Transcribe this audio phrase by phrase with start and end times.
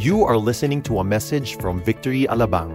[0.00, 2.72] You are listening to a message from Victory Alabang.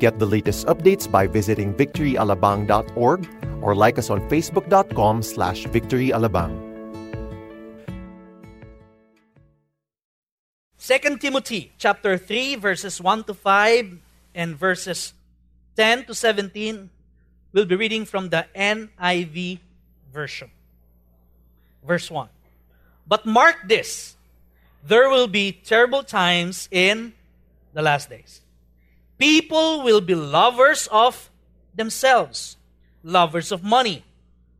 [0.00, 3.20] Get the latest updates by visiting victoryalabang.org
[3.60, 6.56] or like us on facebook.com slash victoryalabang.
[10.80, 14.00] 2 Timothy chapter 3 verses 1 to 5
[14.32, 15.12] and verses
[15.76, 16.88] 10 to 17
[17.52, 19.60] we'll be reading from the NIV
[20.08, 20.48] version.
[21.84, 22.32] Verse 1.
[23.04, 24.16] But mark this
[24.86, 27.14] there will be terrible times in
[27.72, 28.42] the last days.
[29.18, 31.30] People will be lovers of
[31.74, 32.56] themselves,
[33.02, 34.04] lovers of money,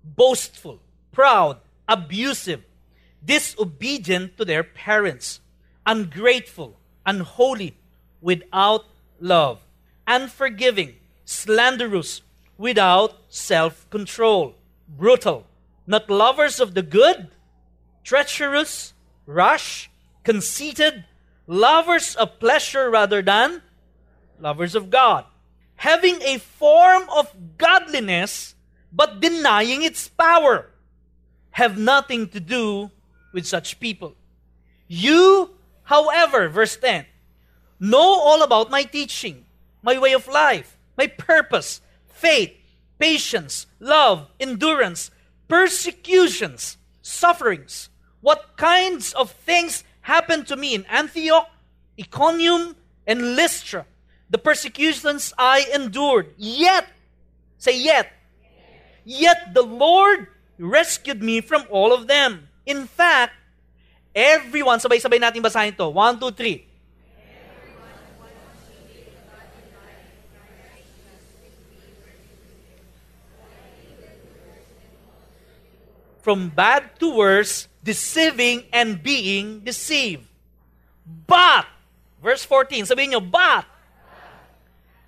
[0.02, 0.80] boastful,
[1.12, 2.62] proud, abusive,
[3.24, 5.40] disobedient to their parents,
[5.84, 7.76] ungrateful, unholy,
[8.20, 8.86] without
[9.20, 9.60] love,
[10.06, 12.22] unforgiving, slanderous,
[12.56, 14.54] without self control,
[14.88, 15.46] brutal,
[15.86, 17.28] not lovers of the good,
[18.02, 18.94] treacherous,
[19.26, 19.90] rash,
[20.24, 21.04] conceited,
[21.46, 23.62] lovers of pleasure rather than
[24.40, 25.24] lovers of God,
[25.76, 28.54] having a form of godliness
[28.92, 30.70] but denying its power,
[31.50, 32.90] have nothing to do
[33.32, 34.14] with such people.
[34.86, 35.50] You,
[35.84, 37.06] however, verse 10,
[37.80, 39.44] know all about my teaching,
[39.82, 42.52] my way of life, my purpose, faith,
[42.98, 45.10] patience, love, endurance,
[45.48, 47.88] persecutions, sufferings,
[48.20, 51.48] what kinds of things happened to me in Antioch,
[51.98, 52.76] Iconium,
[53.08, 53.88] and Lystra.
[54.28, 56.36] The persecutions I endured.
[56.36, 56.86] Yet,
[57.56, 58.12] say yet,
[59.04, 62.48] yet the Lord rescued me from all of them.
[62.66, 63.32] In fact,
[64.14, 65.88] everyone, sabay-sabay natin basahin to.
[65.88, 66.68] One, two, three.
[76.20, 80.26] From bad to worse, deceiving and being deceived.
[81.26, 81.66] But,
[82.22, 83.66] verse 14, sabihin nyo, but,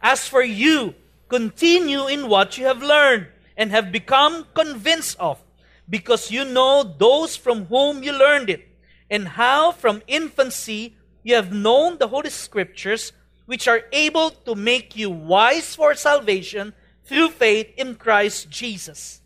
[0.00, 0.94] as for you,
[1.28, 5.40] continue in what you have learned and have become convinced of,
[5.88, 8.68] because you know those from whom you learned it,
[9.10, 13.12] and how from infancy you have known the Holy Scriptures,
[13.46, 16.74] which are able to make you wise for salvation
[17.04, 19.22] through faith in Christ Jesus.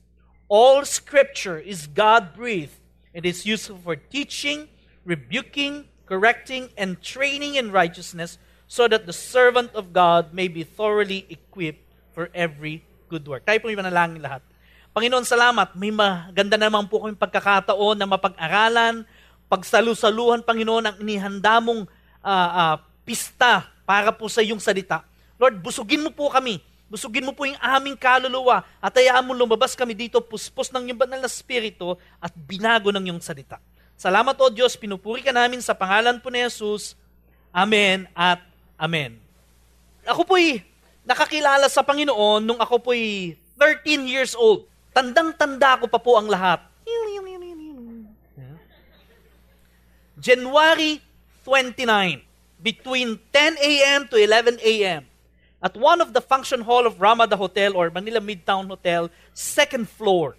[0.48, 2.79] All Scripture is God breathed
[3.12, 4.70] it is useful for teaching,
[5.02, 8.38] rebuking, correcting, and training in righteousness
[8.70, 11.82] so that the servant of God may be thoroughly equipped
[12.14, 13.42] for every good work.
[13.42, 14.42] Tayo po manalangin lahat.
[14.94, 15.74] Panginoon, salamat.
[15.78, 19.06] May maganda naman po kami pagkakataon na mapag-aralan,
[19.50, 21.86] pagsalusaluhan, Panginoon, ang inihanda mong
[22.22, 25.02] uh, uh, pista para po sa iyong salita.
[25.34, 29.78] Lord, busugin mo po kami Busugin mo po yung aming kaluluwa at hayaan mo lumabas
[29.78, 33.62] kami dito puspos ng iyong banal na spirito at binago ng iyong salita.
[33.94, 36.98] Salamat o Diyos, pinupuri ka namin sa pangalan po ni Jesus.
[37.54, 38.42] Amen at
[38.80, 39.20] Amen.
[40.08, 40.64] Ako po'y
[41.04, 44.64] nakakilala sa Panginoon nung ako po'y 13 years old.
[44.90, 46.64] Tandang-tanda ko pa po ang lahat.
[50.16, 51.00] January
[51.44, 52.24] 29,
[52.60, 54.00] between 10 a.m.
[54.08, 55.09] to 11 a.m.,
[55.60, 60.36] at one of the function hall of Ramada Hotel or Manila Midtown Hotel, second floor.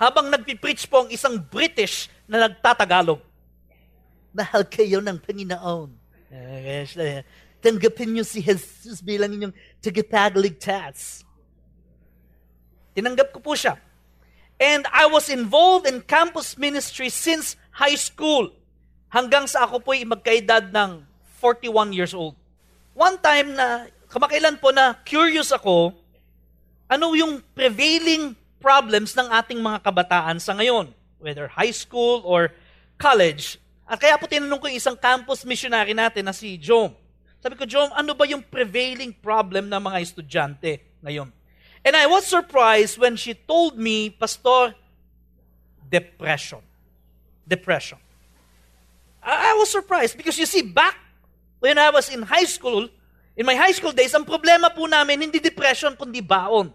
[0.00, 3.20] Habang nagpipreach po ang isang British na nagtatagalog.
[4.32, 5.90] Mahal kayo ng Panginoon.
[6.32, 7.20] Uh,
[7.60, 11.22] tanggapin niyo si Jesus bilang inyong tagapagligtas.
[12.96, 13.76] Tinanggap ko po siya.
[14.56, 18.56] And I was involved in campus ministry since high school.
[19.12, 21.04] Hanggang sa ako po'y magkaedad ng
[21.38, 22.32] 41 years old.
[22.96, 25.96] One time na kamakailan po na curious ako,
[26.84, 32.52] ano yung prevailing problems ng ating mga kabataan sa ngayon, whether high school or
[33.00, 33.56] college.
[33.88, 36.92] At kaya po tinanong ko yung isang campus missionary natin na si Jom.
[37.40, 41.32] Sabi ko, Jom, ano ba yung prevailing problem ng mga estudyante ngayon?
[41.82, 44.78] And I was surprised when she told me, Pastor,
[45.90, 46.62] depression.
[47.42, 47.98] Depression.
[49.18, 50.94] I, I was surprised because you see, back
[51.58, 52.86] when I was in high school,
[53.32, 56.68] In my high school days, ang problema po namin, hindi depression, kundi baon.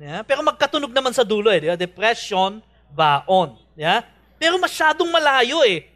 [0.00, 0.24] Yeah?
[0.24, 1.60] Pero magkatunog naman sa dulo eh.
[1.60, 1.76] Diba?
[1.76, 3.60] Depression, baon.
[3.76, 4.00] Yeah?
[4.40, 5.86] Pero masyadong malayo eh.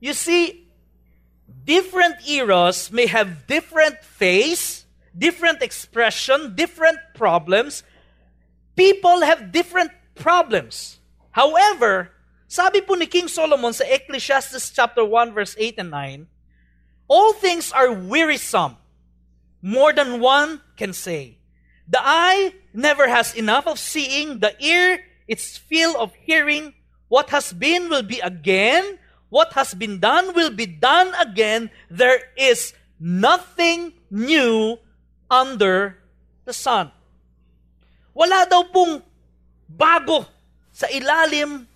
[0.00, 0.64] You see,
[1.64, 7.84] different eras may have different face, different expression, different problems.
[8.76, 11.00] People have different problems.
[11.32, 12.12] However,
[12.48, 16.33] sabi po ni King Solomon sa Ecclesiastes chapter 1 verse 8 and 9,
[17.08, 18.76] All things are wearisome,
[19.60, 21.38] more than one can say.
[21.88, 26.74] The eye never has enough of seeing, the ear its fill of hearing.
[27.08, 28.98] What has been will be again,
[29.34, 31.74] What has been done will be done again.
[31.90, 32.70] There is
[33.02, 34.78] nothing new
[35.26, 35.98] under
[36.46, 36.94] the sun.
[38.14, 39.02] Wala daw pong
[39.66, 40.22] bago
[40.70, 41.66] sa ilalim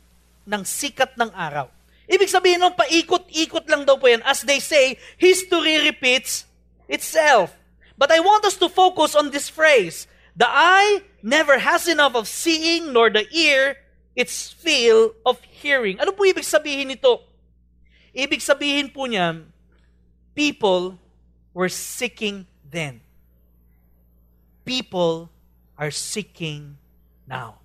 [0.46, 1.66] ng sikat ng araw.
[2.08, 4.24] Ibig sabihin nung paikot-ikot lang daw po yan.
[4.24, 6.48] As they say, history repeats
[6.88, 7.52] itself.
[8.00, 10.08] But I want us to focus on this phrase.
[10.32, 13.76] The eye never has enough of seeing, nor the ear
[14.16, 16.00] its feel of hearing.
[16.00, 17.22] Ano po ibig sabihin nito?
[18.16, 19.46] Ibig sabihin po niyan,
[20.32, 20.96] people
[21.52, 23.04] were seeking then.
[24.64, 25.28] People
[25.76, 26.78] are seeking
[27.28, 27.62] now.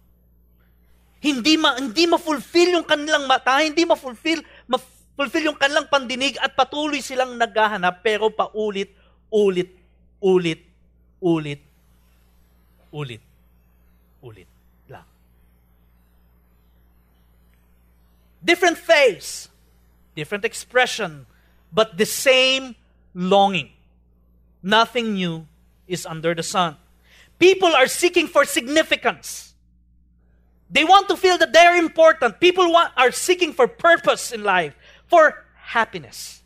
[1.24, 7.00] Hindi ma hindi ma-fulfill yung kanilang mata, hindi ma-fulfill ma-fulfill yung kanilang pandinig at patuloy
[7.00, 8.92] silang naghahanap pero paulit,
[9.32, 9.72] ulit,
[10.20, 10.60] ulit,
[11.24, 11.62] ulit,
[12.92, 13.24] ulit,
[14.20, 14.50] ulit
[14.92, 15.08] lang.
[18.44, 19.48] Different face,
[20.20, 21.24] different expression,
[21.72, 22.76] but the same
[23.16, 23.72] longing.
[24.60, 25.48] Nothing new
[25.88, 26.76] is under the sun.
[27.40, 29.53] People are seeking for significance.
[30.70, 32.40] They want to feel that they're important.
[32.40, 34.76] People want, are seeking for purpose in life,
[35.06, 36.42] for happiness,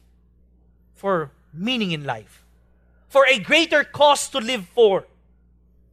[0.95, 2.43] for meaning in life,
[3.07, 5.05] for a greater cause to live for.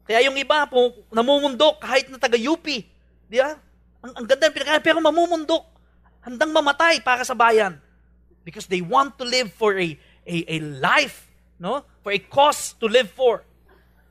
[0.04, 2.66] Kaya yung iba po, namumundok kahit na taga-UP.
[3.30, 3.56] Di ba?
[4.04, 5.64] Ang, ang ganda ng pinakain, pero mamumundok.
[6.20, 7.80] Handang mamatay para sa bayan.
[8.44, 9.96] Because they want to live for a,
[10.28, 11.88] a, a life, no?
[12.04, 13.48] For a cause to live for.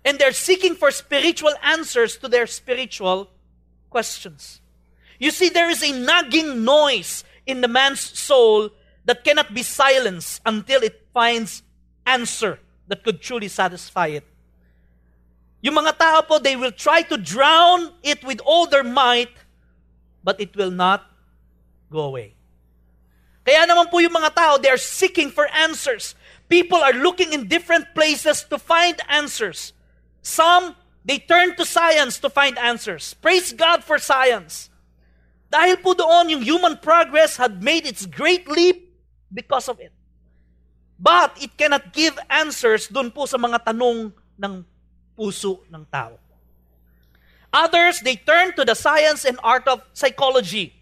[0.02, 3.30] And they're seeking for spiritual answers to their spiritual
[3.94, 4.60] questions.
[5.22, 8.74] You see, there is a nagging noise in the man's soul
[9.06, 11.62] that cannot be silenced until it finds
[12.10, 12.58] answer
[12.90, 14.26] that could truly satisfy it.
[15.62, 19.32] Yung mga tao po, they will try to drown it with all their might,
[20.26, 21.06] but it will not
[21.94, 22.34] go away.
[23.46, 26.16] Kaya naman po yung mga tao, they are seeking for answers.
[26.50, 29.72] People are looking in different places to find answers.
[30.24, 33.14] Some, they turn to science to find answers.
[33.20, 34.72] Praise God for science.
[35.54, 38.90] Dahil po doon, yung human progress had made its great leap
[39.30, 39.94] because of it.
[40.98, 44.54] But it cannot give answers doon po sa mga tanong ng
[45.14, 46.18] puso ng tao.
[47.54, 50.74] Others, they turn to the science and art of psychology.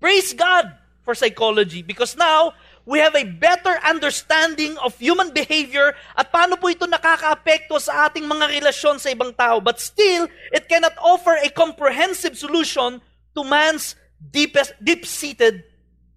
[0.00, 0.72] Praise God
[1.04, 2.56] for psychology because now
[2.88, 8.24] we have a better understanding of human behavior at paano po ito nakakaapekto sa ating
[8.24, 9.60] mga relasyon sa ibang tao.
[9.60, 10.24] But still,
[10.56, 13.04] it cannot offer a comprehensive solution
[13.36, 15.68] to man's deepest, deep-seated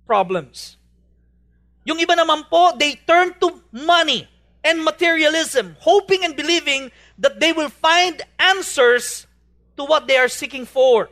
[0.08, 0.80] problems.
[1.84, 4.32] Yung iba naman po, they turn to money
[4.64, 6.88] and materialism, hoping and believing
[7.20, 9.28] that they will find answers
[9.76, 11.12] to what they are seeking for.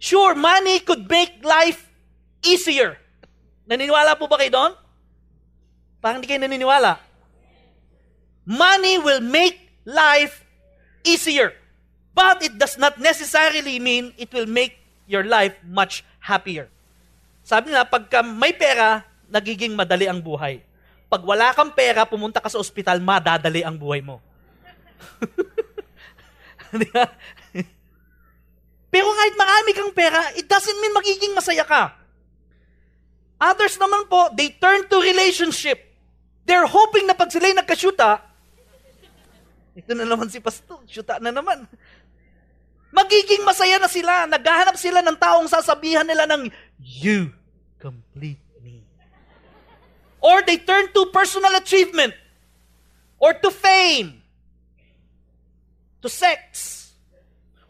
[0.00, 1.92] Sure, money could make life
[2.40, 3.01] easier.
[3.66, 4.72] Naniniwala po ba kayo doon?
[6.02, 6.98] Parang hindi kayo naniniwala.
[8.42, 10.42] Money will make life
[11.06, 11.54] easier.
[12.12, 14.76] But it does not necessarily mean it will make
[15.08, 16.68] your life much happier.
[17.42, 20.60] Sabi nila, pagka may pera, nagiging madali ang buhay.
[21.08, 24.20] Pag wala kang pera, pumunta ka sa ospital, madadali ang buhay mo.
[28.92, 32.01] Pero kahit marami kang pera, it doesn't mean magiging masaya ka.
[33.42, 35.82] Others naman po, they turn to relationship.
[36.46, 38.22] They're hoping na pag sila'y nagkasyuta,
[39.72, 41.64] ito na naman si Pastor, syuta na naman.
[42.92, 44.28] Magiging masaya na sila.
[44.28, 47.32] Naghahanap sila ng taong sasabihan nila ng, You
[47.80, 48.84] complete me.
[50.20, 52.12] Or they turn to personal achievement.
[53.16, 54.20] Or to fame
[56.02, 56.90] to sex,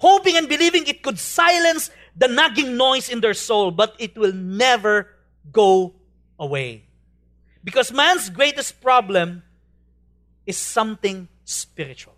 [0.01, 4.33] hoping and believing it could silence the nagging noise in their soul, but it will
[4.33, 5.12] never
[5.51, 5.95] go
[6.39, 6.85] away.
[7.65, 9.43] Because man's greatest problem
[10.47, 12.15] is something spiritual.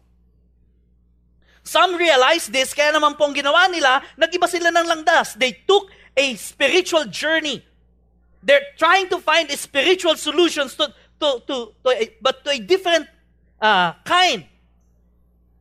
[1.63, 5.33] Some realize this, kaya naman pong ginawa nila, nag-iba sila ng langdas.
[5.39, 7.65] They took a spiritual journey.
[8.43, 13.09] They're trying to find spiritual solutions to, to, to, to a, but to a different
[13.61, 14.45] uh, kind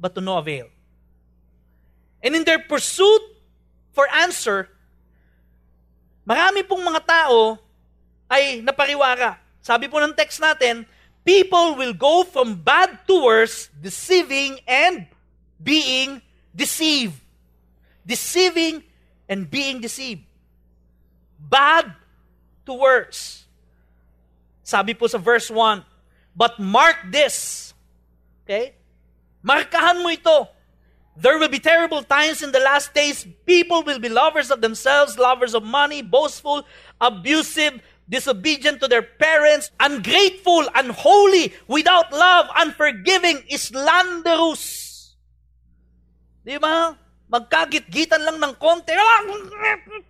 [0.04, 0.68] but to no avail.
[2.22, 3.22] And in their pursuit
[3.94, 4.68] for answer,
[6.24, 7.60] marami pong mga tao
[8.32, 9.38] ay napariwara.
[9.64, 10.84] Sabi po ng text natin,
[11.24, 15.08] people will go from bad to worse, deceiving and
[15.62, 16.20] being
[16.52, 17.16] deceived.
[18.04, 18.84] Deceiving
[19.32, 20.28] and being deceived.
[21.40, 21.96] Bad
[22.68, 23.48] to worse.
[24.64, 25.84] Sabi po sa verse 1,
[26.34, 27.72] But mark this.
[28.44, 28.74] Okay?
[29.46, 30.50] Markahan mo ito.
[31.16, 33.26] There will be terrible times in the last days.
[33.46, 36.66] People will be lovers of themselves, lovers of money, boastful,
[37.00, 45.16] abusive, disobedient to their parents, ungrateful, unholy, without love, unforgiving, slanderous.
[46.42, 46.98] Di ba?
[47.30, 48.94] Magkagit-gitan lang ng konti.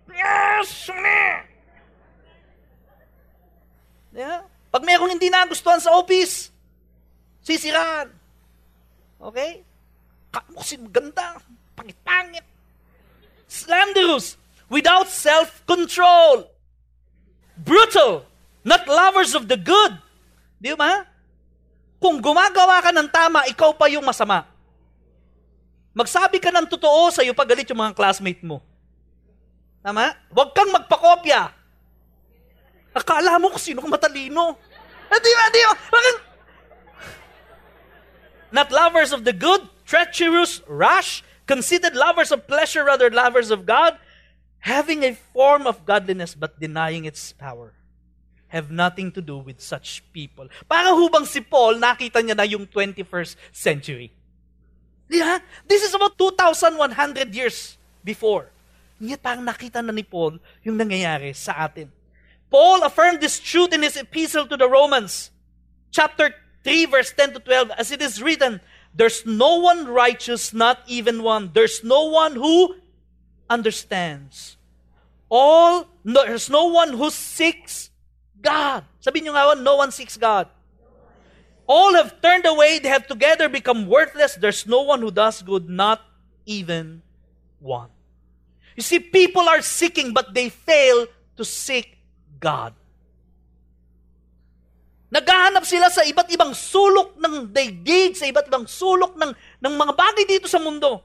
[0.08, 0.88] Yes!
[4.14, 4.46] Yeah.
[4.72, 6.50] Pag mayroong hindi nagustuhan sa office,
[7.44, 8.10] sisiraan.
[9.20, 9.62] Okay?
[10.34, 11.38] Kasi maganda.
[11.78, 12.42] Pangit-pangit.
[13.46, 14.34] Slanderous.
[14.66, 16.50] Without self-control.
[17.54, 18.26] Brutal.
[18.66, 19.92] Not lovers of the good.
[20.58, 21.04] Di ba?
[22.00, 24.48] Kung gumagawa ka ng tama, ikaw pa yung masama.
[25.94, 28.58] Magsabi ka ng totoo sa iyo pag galit yung mga classmate mo.
[29.84, 30.16] Tama?
[30.32, 31.54] Huwag kang magpakopya.
[32.96, 34.58] Akala mo kung sino matalino.
[35.12, 36.00] Eh, di ba, di ba?
[38.54, 43.98] Not lovers of the good, treacherous, rash, conceited lovers of pleasure rather lovers of God,
[44.64, 47.72] having a form of godliness but denying its power.
[48.48, 50.48] Have nothing to do with such people.
[50.68, 54.14] Para hubang si Paul, nakita niya na yung 21st century.
[55.10, 55.42] Yeah?
[55.66, 58.48] This is about 2,100 years before.
[59.02, 61.90] Ngunit parang nakita na ni Paul yung nangyayari sa atin.
[62.46, 65.34] Paul affirmed this truth in his epistle to the Romans,
[65.90, 66.30] chapter
[66.62, 68.62] 3, verse 10 to 12, as it is written,
[68.94, 71.50] There's no one righteous, not even one.
[71.52, 72.76] There's no one who
[73.50, 74.56] understands.
[75.28, 77.90] All, no, there's no one who seeks
[78.40, 78.84] God.
[79.00, 80.46] Sabi nyo nga, no one seeks God.
[81.66, 84.36] All have turned away, they have together become worthless.
[84.36, 86.00] There's no one who does good, not
[86.46, 87.02] even
[87.58, 87.88] one.
[88.76, 91.96] You see, people are seeking, but they fail to seek
[92.38, 92.74] God.
[95.14, 99.30] Naghahanap sila sa iba't ibang sulok ng daigdig, sa iba't ibang sulok ng,
[99.62, 100.98] ng mga bagay dito sa mundo.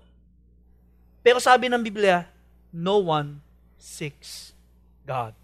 [1.21, 2.25] Pero sabi ng Biblia,
[2.73, 3.37] no one
[3.77, 4.57] seeks
[5.05, 5.37] God.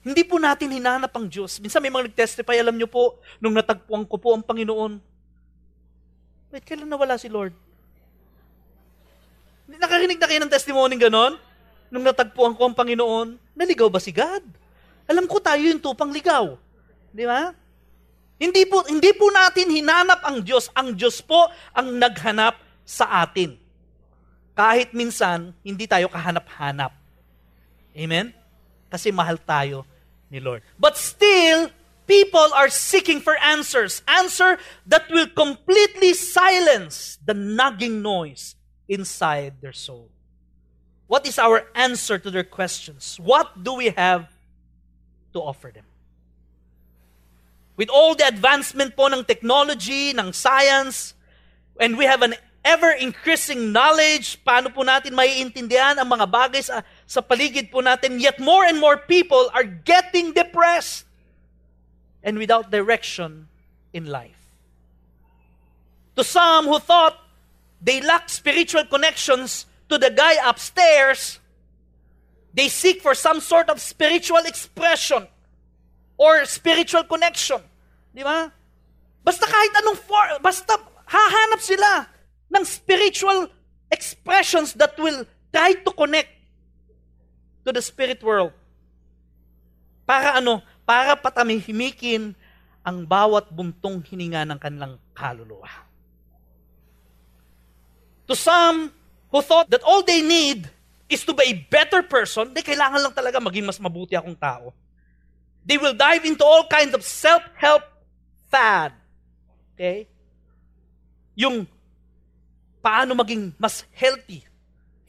[0.00, 1.60] Hindi po natin hinanap ang Diyos.
[1.60, 4.96] Minsan may mga nag-testify, alam niyo po, nung natagpuan ko po ang Panginoon,
[6.56, 7.52] wait, kailan nawala si Lord?
[9.68, 11.36] Nakarinig na kayo ng testimony ganon?
[11.92, 14.46] Nung natagpuan ko ang Panginoon, naligaw ba si God?
[15.04, 16.56] Alam ko tayo yung tupang ligaw.
[17.12, 17.65] Di ba?
[18.36, 20.68] Hindi po, hindi po natin hinanap ang Diyos.
[20.76, 23.56] Ang Diyos po ang naghanap sa atin.
[24.56, 26.92] Kahit minsan, hindi tayo kahanap-hanap.
[27.96, 28.32] Amen?
[28.92, 29.84] Kasi mahal tayo
[30.28, 30.60] ni Lord.
[30.76, 31.72] But still,
[32.04, 34.04] people are seeking for answers.
[34.04, 38.56] Answer that will completely silence the nagging noise
[38.88, 40.08] inside their soul.
[41.08, 43.16] What is our answer to their questions?
[43.20, 44.28] What do we have
[45.36, 45.84] to offer them.
[47.76, 51.12] With all the advancement po ng technology, ng science,
[51.76, 57.20] and we have an ever-increasing knowledge, paano po natin maiintindihan ang mga bagay sa, sa
[57.20, 61.04] paligid po natin, yet more and more people are getting depressed
[62.24, 63.46] and without direction
[63.92, 64.40] in life.
[66.16, 67.14] To some who thought
[67.78, 71.38] they lacked spiritual connections to the guy upstairs,
[72.56, 75.28] They seek for some sort of spiritual expression
[76.16, 77.60] or spiritual connection.
[78.12, 78.48] Di ba?
[79.20, 82.08] Basta kahit anong for, basta hahanap sila
[82.52, 83.48] ng spiritual
[83.92, 86.32] expressions that will try to connect
[87.64, 88.52] to the spirit world.
[90.06, 90.62] Para ano?
[90.86, 92.32] Para patamihimikin
[92.86, 95.66] ang bawat buntong hininga ng kanilang kaluluwa.
[98.30, 98.94] To some
[99.30, 100.70] who thought that all they need
[101.10, 104.70] is to be a better person, di kailangan lang talaga maging mas mabuti akong tao.
[105.66, 107.82] They will dive into all kinds of self-help
[108.46, 108.94] fad.
[109.74, 110.06] Okay?
[111.34, 111.66] Yung
[112.78, 114.46] paano maging mas healthy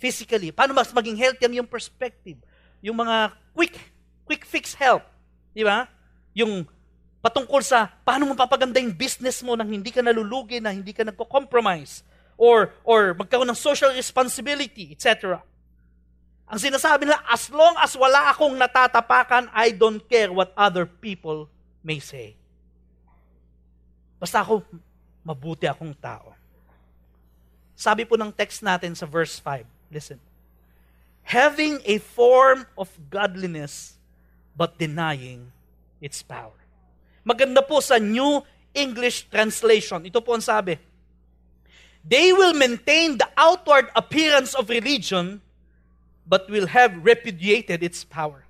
[0.02, 2.42] physically, paano mas maging healthy ang yung perspective.
[2.82, 3.78] Yung mga quick,
[4.26, 5.06] quick fix help.
[5.54, 5.86] Di ba?
[6.34, 6.66] Yung
[7.22, 11.06] patungkol sa paano mo papaganda yung business mo nang hindi ka nalulugi, na hindi ka
[11.06, 12.02] nagko-compromise.
[12.38, 15.42] Or, or magkaroon ng social responsibility, etc.
[16.48, 21.51] Ang sinasabi nila, as long as wala akong natatapakan, I don't care what other people
[21.84, 22.39] may say.
[24.16, 24.63] Basta ako,
[25.27, 26.32] mabuti akong tao.
[27.75, 30.18] Sabi po ng text natin sa verse 5, listen.
[31.27, 34.00] Having a form of godliness,
[34.56, 35.51] but denying
[36.01, 36.56] its power.
[37.22, 40.08] Maganda po sa New English Translation.
[40.08, 40.80] Ito po ang sabi.
[42.08, 45.44] They will maintain the outward appearance of religion,
[46.27, 48.43] but will have repudiated its power.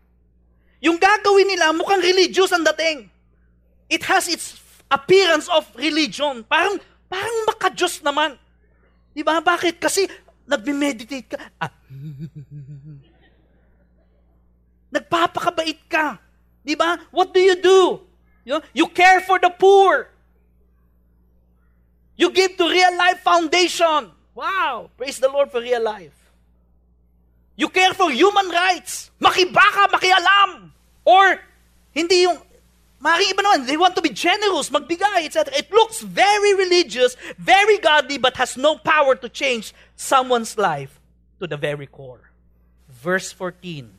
[0.81, 3.10] Yung gagawin nila, mukhang religious ang dating.
[3.88, 4.57] It has its
[4.89, 6.43] appearance of religion.
[6.50, 8.38] Parang, parang makajos naman.
[9.13, 9.38] Di ba?
[9.41, 9.77] Bakit?
[9.77, 10.10] Kasi
[10.50, 11.38] nagme-meditate ka.
[11.62, 11.72] Ah.
[14.93, 16.17] Nagpapakabait ka.
[16.65, 16.98] Di ba?
[17.13, 18.01] What do you do?
[18.43, 20.10] You, know, you care for the poor.
[22.17, 24.10] You give to Real Life Foundation.
[24.34, 24.89] Wow!
[24.98, 26.17] Praise the Lord for Real Life.
[27.58, 29.10] You care for human rights.
[29.20, 30.70] Makibaka, makialam.
[31.04, 31.42] Or,
[31.92, 32.38] hindi yung,
[33.02, 35.50] maaaring iba naman, they want to be generous, magbigay, etc.
[35.58, 41.02] It looks very religious, very godly, but has no power to change someone's life
[41.42, 42.30] to the very core.
[42.88, 43.90] Verse 14,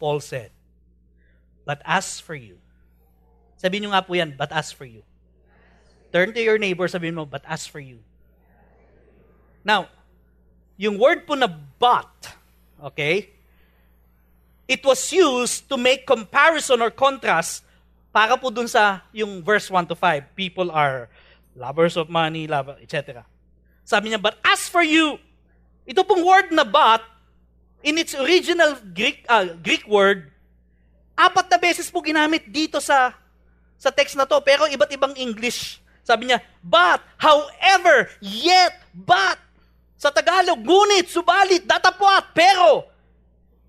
[0.00, 0.50] Paul said,
[1.68, 2.56] But as for you,
[3.60, 5.04] sabihin nyo nga po yan, but as for you.
[6.12, 8.00] Turn to your neighbor, sabihin mo, but as for you.
[9.64, 9.88] Now,
[10.82, 11.46] yung word po na
[11.78, 12.10] but,
[12.82, 13.30] okay,
[14.66, 17.62] it was used to make comparison or contrast
[18.10, 20.34] para po dun sa yung verse 1 to 5.
[20.34, 21.06] People are
[21.54, 23.22] lovers of money, lover, etc.
[23.86, 25.22] Sabi niya, but as for you,
[25.86, 27.06] ito pong word na but,
[27.86, 30.34] in its original Greek, uh, Greek word,
[31.14, 33.14] apat na beses po ginamit dito sa
[33.78, 35.78] sa text na to, pero iba't ibang English.
[36.02, 39.38] Sabi niya, but, however, yet, but.
[40.02, 42.90] Sa Tagalog, ngunit, subalit, datapwat, pero.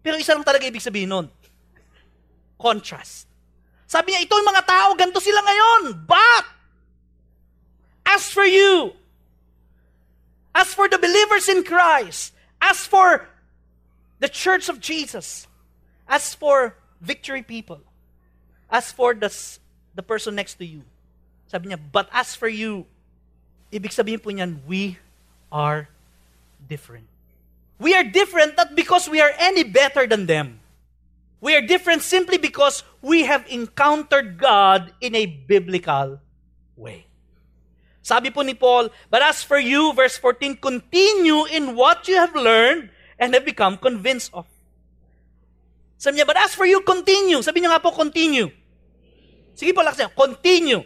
[0.01, 1.27] Pero isa lang talaga ibig sabihin nun.
[2.57, 3.29] Contrast.
[3.85, 5.93] Sabi niya, ito yung mga tao, ganito sila ngayon.
[6.09, 6.45] But,
[8.09, 8.97] as for you,
[10.57, 13.29] as for the believers in Christ, as for
[14.17, 15.45] the church of Jesus,
[16.09, 17.85] as for victory people,
[18.73, 19.29] as for the,
[19.93, 20.81] the person next to you,
[21.45, 22.89] sabi niya, but as for you,
[23.69, 24.97] ibig sabihin po niyan, we
[25.53, 25.92] are
[26.67, 27.07] different.
[27.79, 30.59] We are different not because we are any better than them.
[31.43, 36.23] We are different simply because we have encountered God in a biblical
[36.79, 37.07] way.
[38.03, 42.35] Sabi po ni Paul, but as for you, verse 14, continue in what you have
[42.35, 44.47] learned and have become convinced of.
[45.99, 47.39] Sabi niya, but as for you, continue.
[47.39, 48.51] Sabi niya nga po, continue.
[49.55, 50.11] Sige po, laksan.
[50.11, 50.83] Continue.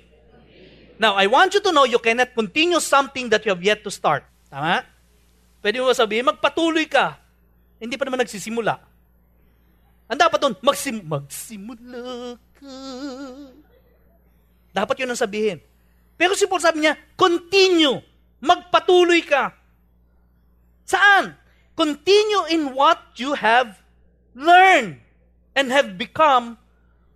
[0.97, 3.89] Now, I want you to know you cannot continue something that you have yet to
[3.89, 4.25] start.
[4.49, 4.85] Tama?
[5.61, 7.17] Pwede mo sabihin, magpatuloy ka.
[7.77, 8.77] Hindi pa naman nagsisimula.
[10.07, 12.77] Ang dapat doon, magsim magsimula ka.
[14.71, 15.59] Dapat yun ang sabihin.
[16.15, 18.01] Pero si Paul sabi niya, continue.
[18.41, 19.53] Magpatuloy ka.
[20.87, 21.35] Saan?
[21.77, 23.81] Continue in what you have
[24.33, 24.97] learned
[25.53, 26.57] and have become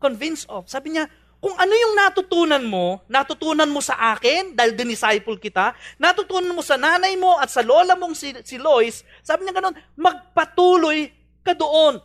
[0.02, 0.70] convinced of.
[0.70, 1.10] Sabi niya,
[1.42, 6.78] kung ano yung natutunan mo, natutunan mo sa akin dahil dinisciple kita, natutunan mo sa
[6.78, 11.10] nanay mo at sa lola mong si, si Lois, sabi niya ganun, magpatuloy
[11.42, 11.98] ka doon.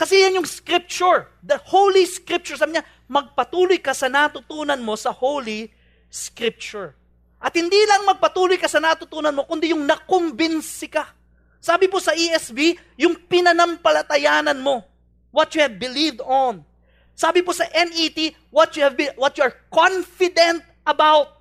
[0.00, 2.56] Kasi yan yung scripture, the holy scripture.
[2.56, 5.68] Sabi niya, magpatuloy ka sa natutunan mo sa holy
[6.08, 6.96] scripture.
[7.36, 11.12] At hindi lang magpatuloy ka sa natutunan mo, kundi yung nakumbinsi ka.
[11.60, 12.56] Sabi po sa ESV,
[13.04, 14.80] yung pinanampalatayanan mo,
[15.28, 16.64] what you have believed on.
[17.12, 21.38] Sabi po sa NET, what you have been, what you are confident about.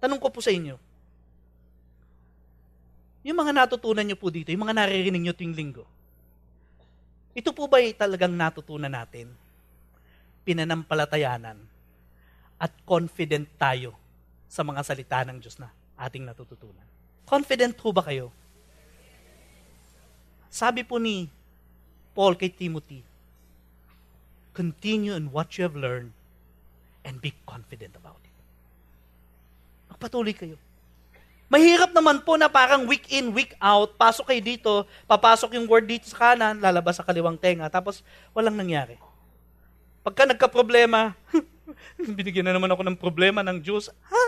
[0.00, 0.76] Tanong ko po sa inyo.
[3.26, 5.84] Yung mga natutunan nyo po dito, yung mga naririnig nyo tuwing linggo,
[7.36, 9.28] ito po ba talagang natutunan natin?
[10.46, 11.58] Pinanampalatayanan
[12.56, 13.92] at confident tayo
[14.48, 15.68] sa mga salita ng Diyos na
[16.00, 16.86] ating natututunan.
[17.26, 18.30] Confident po ba kayo?
[20.48, 21.28] Sabi po ni
[22.16, 23.04] Paul kay Timothy,
[24.56, 26.16] continue in what you have learned
[27.04, 28.36] and be confident about it.
[29.92, 30.56] Magpatuloy kayo.
[31.46, 34.72] Mahirap naman po na parang week in, week out, pasok kayo dito,
[35.06, 38.02] papasok yung word dito sa kanan, lalabas sa kaliwang tenga, tapos
[38.34, 38.98] walang nangyari.
[40.02, 41.14] Pagka nagka-problema,
[42.18, 43.94] binigyan na naman ako ng problema ng Diyos.
[44.10, 44.24] Ha?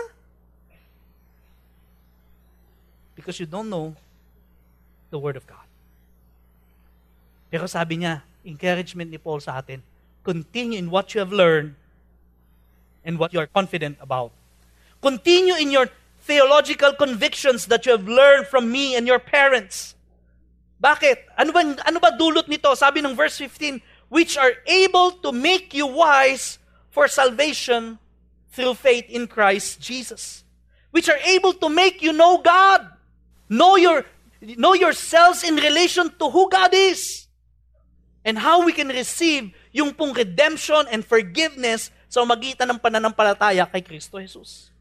[3.19, 3.91] Because you don't know
[5.11, 5.67] the Word of God.
[7.51, 9.83] Pero sabi niya, encouragement ni Paul sa atin,
[10.23, 11.75] Continue in what you have learned
[13.03, 14.31] and what you are confident about.
[15.01, 15.89] Continue in your
[16.21, 19.95] theological convictions that you have learned from me and your parents.
[20.83, 21.17] Bakit?
[21.37, 22.73] Ano ba, ano ba dulot nito?
[22.75, 26.59] Sabi ng verse 15, which are able to make you wise
[26.91, 27.97] for salvation
[28.51, 30.43] through faith in Christ Jesus.
[30.91, 32.87] Which are able to make you know God.
[33.49, 34.05] Know your
[34.41, 37.27] know yourselves in relation to who God is.
[38.25, 43.85] And how we can receive yung pong redemption and forgiveness sa magitan ng pananampalataya kay
[43.85, 44.73] Kristo Jesus.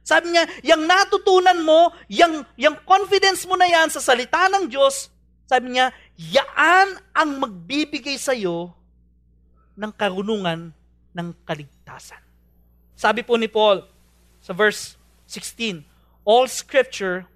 [0.00, 5.12] Sabi niya, yung natutunan mo, yung, yung confidence mo na yan sa salita ng Diyos,
[5.44, 8.72] sabi niya, yaan ang magbibigay sa iyo
[9.76, 10.72] ng karunungan
[11.12, 12.22] ng kaligtasan.
[12.96, 13.84] Sabi po ni Paul
[14.40, 14.96] sa verse
[15.28, 15.84] 16,
[16.24, 17.28] all scripture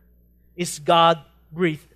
[0.57, 1.93] is God-breathed.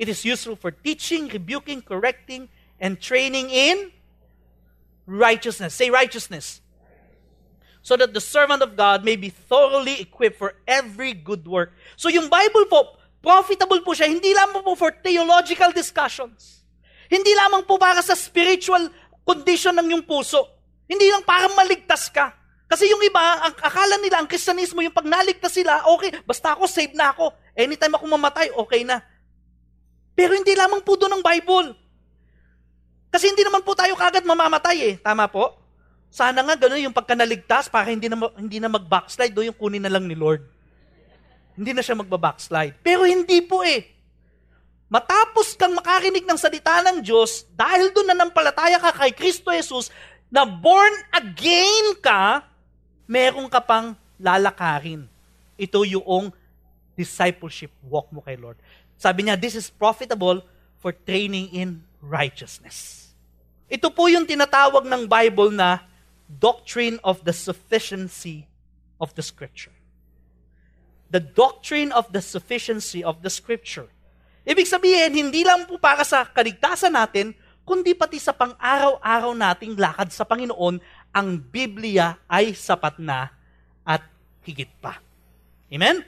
[0.00, 2.48] It is useful for teaching, rebuking, correcting,
[2.80, 3.92] and training in
[5.10, 5.74] righteousness.
[5.74, 6.62] Say righteousness.
[7.82, 11.74] So that the servant of God may be thoroughly equipped for every good work.
[11.96, 16.62] So yung Bible po, profitable po siya, hindi lamang po for theological discussions.
[17.10, 18.86] Hindi lamang po para sa spiritual
[19.26, 20.46] condition ng yung puso.
[20.86, 22.30] Hindi lang para maligtas ka.
[22.70, 26.70] Kasi yung iba, ang akala nila, ang Kristyanismo, yung pag naligtas sila, okay, basta ako,
[26.70, 27.34] save na ako.
[27.58, 29.02] Anytime ako mamatay, okay na.
[30.14, 31.74] Pero hindi lamang po doon ang Bible.
[33.10, 34.94] Kasi hindi naman po tayo kagad mamamatay eh.
[35.02, 35.58] Tama po?
[36.10, 39.90] Sana nga ganun yung pagkanaligtas para hindi na, hindi na mag-backslide do yung kunin na
[39.90, 40.42] lang ni Lord.
[41.54, 42.82] Hindi na siya magba-backslide.
[42.82, 43.86] Pero hindi po eh.
[44.90, 49.86] Matapos kang makarinig ng salita ng Diyos, dahil doon na nampalataya ka kay Kristo Jesus,
[50.26, 52.42] na born again ka,
[53.06, 55.06] meron ka pang lalakarin.
[55.54, 56.34] Ito yung
[56.98, 58.58] discipleship walk mo kay Lord.
[58.98, 60.42] Sabi niya, this is profitable
[60.82, 62.99] for training in righteousness.
[63.70, 65.86] Ito po yung tinatawag ng Bible na
[66.26, 68.50] doctrine of the sufficiency
[68.98, 69.72] of the Scripture.
[71.14, 73.86] The doctrine of the sufficiency of the Scripture.
[74.42, 77.30] Ibig sabihin, hindi lang po para sa kaligtasan natin,
[77.62, 80.82] kundi pati sa pang-araw-araw nating lakad sa Panginoon,
[81.14, 83.30] ang Biblia ay sapat na
[83.86, 84.02] at
[84.42, 84.98] higit pa.
[85.70, 86.02] Amen?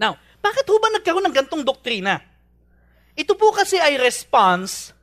[0.00, 2.24] Now, bakit ho ba nagkaroon ng gantong doktrina?
[3.12, 4.96] Ito po kasi ay response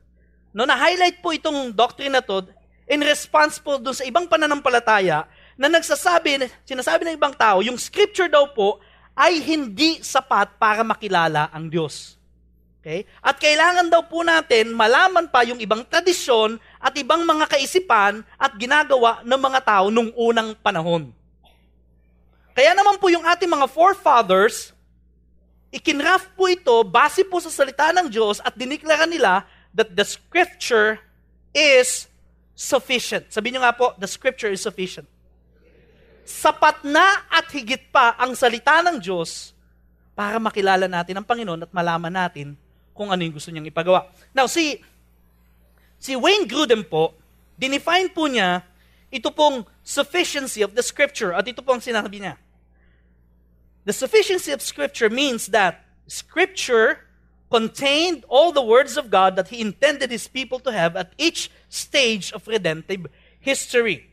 [0.50, 2.42] No, na-highlight po itong doctrine na to
[2.90, 8.26] in response po doon sa ibang pananampalataya na nagsasabi, sinasabi ng ibang tao, yung scripture
[8.26, 8.82] daw po
[9.14, 12.18] ay hindi sapat para makilala ang Diyos.
[12.82, 13.06] Okay?
[13.22, 18.56] At kailangan daw po natin malaman pa yung ibang tradisyon at ibang mga kaisipan at
[18.58, 21.12] ginagawa ng mga tao nung unang panahon.
[22.56, 24.74] Kaya naman po yung ating mga forefathers,
[25.70, 30.98] ikinraft po ito base po sa salita ng Diyos at diniklara nila that the scripture
[31.54, 32.10] is
[32.54, 33.30] sufficient.
[33.32, 35.08] Sabihin nyo nga po, the scripture is sufficient.
[36.26, 39.56] Sapat na at higit pa ang salita ng Diyos
[40.14, 42.54] para makilala natin ang Panginoon at malaman natin
[42.92, 44.12] kung ano yung gusto niyang ipagawa.
[44.36, 44.78] Now, si,
[45.96, 47.16] si Wayne Grudem po,
[47.56, 48.62] dinefine po niya
[49.10, 52.38] ito pong sufficiency of the scripture at ito pong sinabi niya.
[53.82, 57.09] The sufficiency of scripture means that scripture
[57.50, 61.50] contained all the words of God that He intended His people to have at each
[61.68, 63.10] stage of redemptive
[63.42, 64.06] history.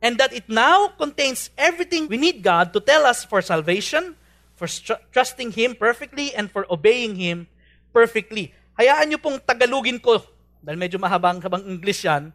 [0.00, 4.16] And that it now contains everything we need God to tell us for salvation,
[4.56, 7.48] for str- trusting Him perfectly, and for obeying Him
[7.92, 8.52] perfectly.
[8.76, 10.20] Hayaan niyo pong Tagalogin ko,
[10.60, 12.32] dahil medyo mahabang-habang English yan,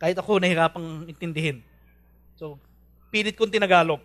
[0.00, 1.60] kahit ako nahirapang intindihin.
[2.40, 2.56] So,
[3.12, 4.00] pilit kong tinagalog.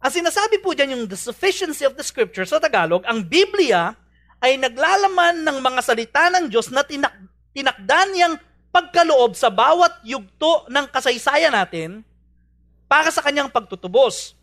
[0.00, 3.99] Ang sinasabi po dyan yung the sufficiency of the scripture sa Tagalog, ang Biblia
[4.40, 7.12] ay naglalaman ng mga salita ng Diyos na tinak
[7.52, 8.34] tinakdan niyang
[8.70, 12.06] pagkaloob sa bawat yugto ng kasaysayan natin
[12.86, 14.38] para sa kanyang pagtutubos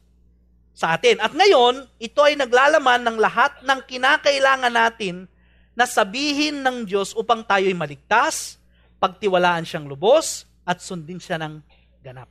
[0.76, 1.18] sa atin.
[1.24, 5.26] At ngayon, ito ay naglalaman ng lahat ng kinakailangan natin
[5.74, 8.60] na sabihin ng Diyos upang tayo'y maligtas,
[9.02, 11.64] pagtiwalaan siyang lubos, at sundin siya ng
[12.04, 12.28] ganap.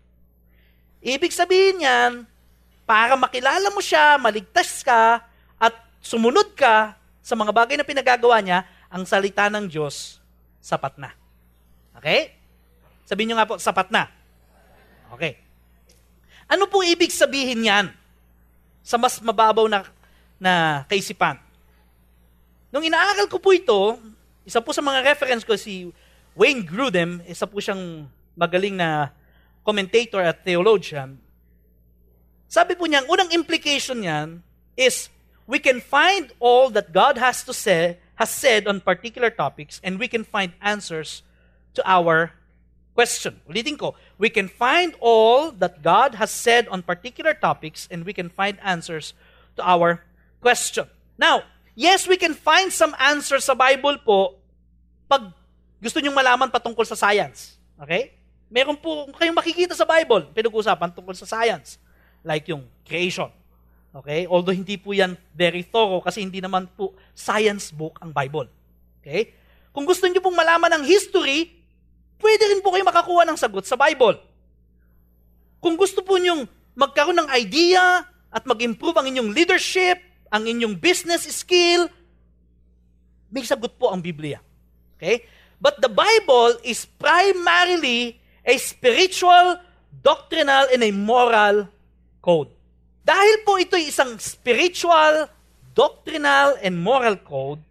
[1.00, 2.12] Ibig sabihin yan,
[2.84, 5.24] para makilala mo siya, maligtas ka,
[5.56, 5.74] at
[6.04, 6.94] sumunod ka
[7.26, 10.22] sa mga bagay na pinagagawa niya, ang salita ng Diyos,
[10.62, 11.10] sapat na.
[11.98, 12.38] Okay?
[13.02, 14.06] Sabihin nyo nga po, sapat na.
[15.10, 15.34] Okay.
[16.46, 17.90] Ano po ibig sabihin yan
[18.86, 19.82] sa mas mababaw na,
[20.38, 21.34] na kaisipan?
[22.70, 23.98] Nung inaaral ko po ito,
[24.46, 25.90] isa po sa mga reference ko si
[26.38, 28.06] Wayne Grudem, isa po siyang
[28.38, 29.10] magaling na
[29.66, 31.18] commentator at theologian.
[32.46, 34.38] Sabi po niya, ang unang implication niyan
[34.78, 35.10] is
[35.46, 39.98] we can find all that God has to say, has said on particular topics, and
[39.98, 41.22] we can find answers
[41.74, 42.32] to our
[42.94, 43.40] question.
[43.48, 48.12] Ulitin ko, we can find all that God has said on particular topics, and we
[48.12, 49.14] can find answers
[49.54, 50.02] to our
[50.40, 50.88] question.
[51.16, 51.44] Now,
[51.76, 54.40] yes, we can find some answers sa Bible po
[55.06, 55.30] pag
[55.78, 57.60] gusto nyong malaman patungkol sa science.
[57.78, 58.16] Okay?
[58.48, 61.78] Meron po kayong makikita sa Bible, pinag-uusapan tungkol sa science.
[62.26, 63.30] Like yung creation,
[63.96, 64.28] Okay?
[64.28, 68.48] Although hindi po yan very thorough kasi hindi naman po science book ang Bible.
[69.00, 69.32] Okay?
[69.72, 71.52] Kung gusto niyo pong malaman ang history,
[72.20, 74.20] pwede rin po kayo makakuha ng sagot sa Bible.
[75.60, 76.44] Kung gusto po niyong
[76.76, 79.96] magkaroon ng idea at mag-improve ang inyong leadership,
[80.28, 81.88] ang inyong business skill,
[83.32, 84.40] may sagot po ang Biblia.
[84.96, 85.24] Okay?
[85.56, 89.56] But the Bible is primarily a spiritual,
[90.04, 91.72] doctrinal, and a moral
[92.20, 92.55] code.
[93.06, 95.30] Dahil po ito'y isang spiritual,
[95.78, 97.62] doctrinal, and moral code,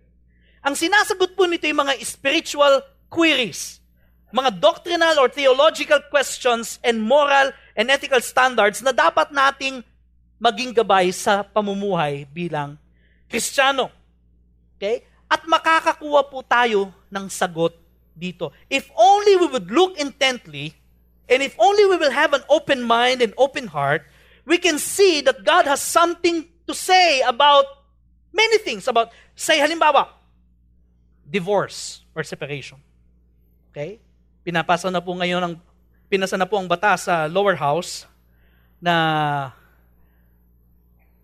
[0.64, 2.80] ang sinasagot po nito yung mga spiritual
[3.12, 3.84] queries,
[4.32, 9.84] mga doctrinal or theological questions and moral and ethical standards na dapat nating
[10.40, 12.80] maging gabay sa pamumuhay bilang
[13.28, 13.92] Kristiyano.
[14.80, 15.04] Okay?
[15.28, 17.76] At makakakuha po tayo ng sagot
[18.16, 18.56] dito.
[18.72, 20.72] If only we would look intently,
[21.28, 24.08] and if only we will have an open mind and open heart,
[24.46, 27.66] we can see that God has something to say about
[28.32, 28.88] many things.
[28.88, 30.08] About, say halimbawa,
[31.26, 32.78] divorce or separation.
[33.74, 34.00] Okay?
[34.46, 35.54] Pinapasa na po ngayon ang
[36.08, 38.06] pinasa na po ang batas sa lower house
[38.78, 39.50] na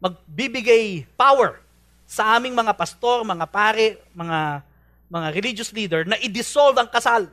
[0.02, 1.62] magbibigay power
[2.10, 4.66] sa aming mga pastor, mga pare, mga
[5.12, 7.28] mga religious leader na i-dissolve ang kasal.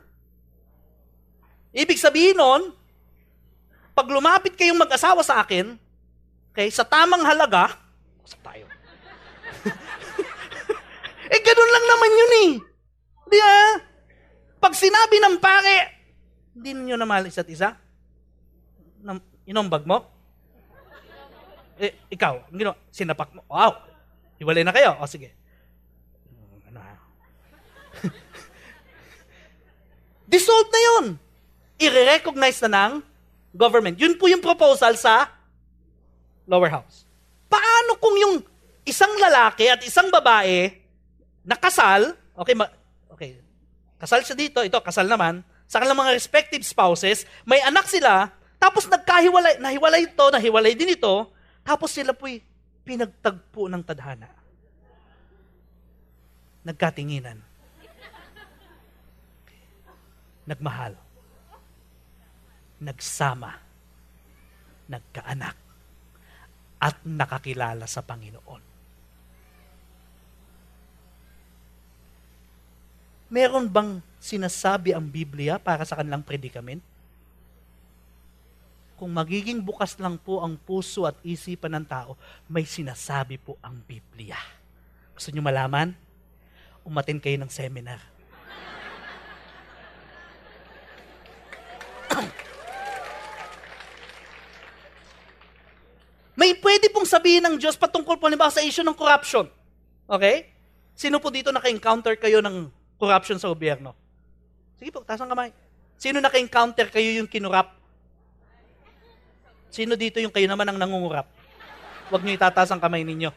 [1.71, 2.75] Ibig sabihin nun,
[3.99, 5.75] pag lumapit kayong mag-asawa sa akin,
[6.55, 7.75] okay, sa tamang halaga,
[8.23, 8.63] sa tayo.
[11.29, 12.51] Eh, ganun lang naman yun eh.
[13.29, 13.77] Di ba?
[14.57, 15.77] Pag sinabi ng pare,
[16.57, 17.77] hindi ninyo na mahal isa't isa?
[19.45, 20.09] Inombag mo?
[21.77, 23.45] Eh, ikaw, gino, sinapak mo.
[23.45, 23.77] Wow,
[24.41, 24.97] hiwalay na kayo.
[24.97, 25.37] O sige.
[26.65, 26.81] Ano?
[30.33, 31.05] Dissolved na yun.
[31.77, 33.05] I-recognize na ng
[33.53, 33.97] government.
[33.97, 35.29] Yun po yung proposal sa
[36.49, 37.05] lower house.
[37.49, 38.35] Paano kung yung
[38.85, 40.73] isang lalaki at isang babae
[41.45, 42.73] nakasal, okay, ma-
[43.13, 43.37] okay,
[43.97, 48.89] kasal siya dito, ito, kasal naman, sa kanilang mga respective spouses, may anak sila, tapos
[48.89, 51.29] nagkahiwalay, nahiwalay ito, nahiwalay din ito,
[51.61, 52.41] tapos sila po'y
[52.81, 54.29] pinagtagpo ng tadhana.
[56.65, 57.37] Nagkatinginan.
[60.49, 60.97] Nagmahal.
[62.79, 63.51] Nagsama.
[64.89, 65.55] Nagkaanak.
[66.79, 68.63] At nakakilala sa Panginoon.
[73.29, 76.81] Meron bang sinasabi ang Biblia para sa kanilang predicament?
[78.99, 83.79] Kung magiging bukas lang po ang puso at isipan ng tao, may sinasabi po ang
[83.85, 84.35] Biblia.
[85.15, 85.95] Gusto nyo malaman?
[86.83, 88.18] Umatin kayo ng seminar.
[96.39, 99.51] May pwede pong sabihin ng Diyos patungkol po sa issue ng corruption.
[100.07, 100.47] Okay?
[100.95, 103.91] Sino po dito naka-encounter kayo ng corruption sa gobyerno?
[104.79, 105.51] Sige po, taas ang kamay.
[105.99, 107.75] Sino naka-encounter kayo yung kinurap?
[109.67, 111.27] Sino dito yung kayo naman ang nangungurap?
[112.07, 113.35] Huwag niyo itataas ang kamay ninyo.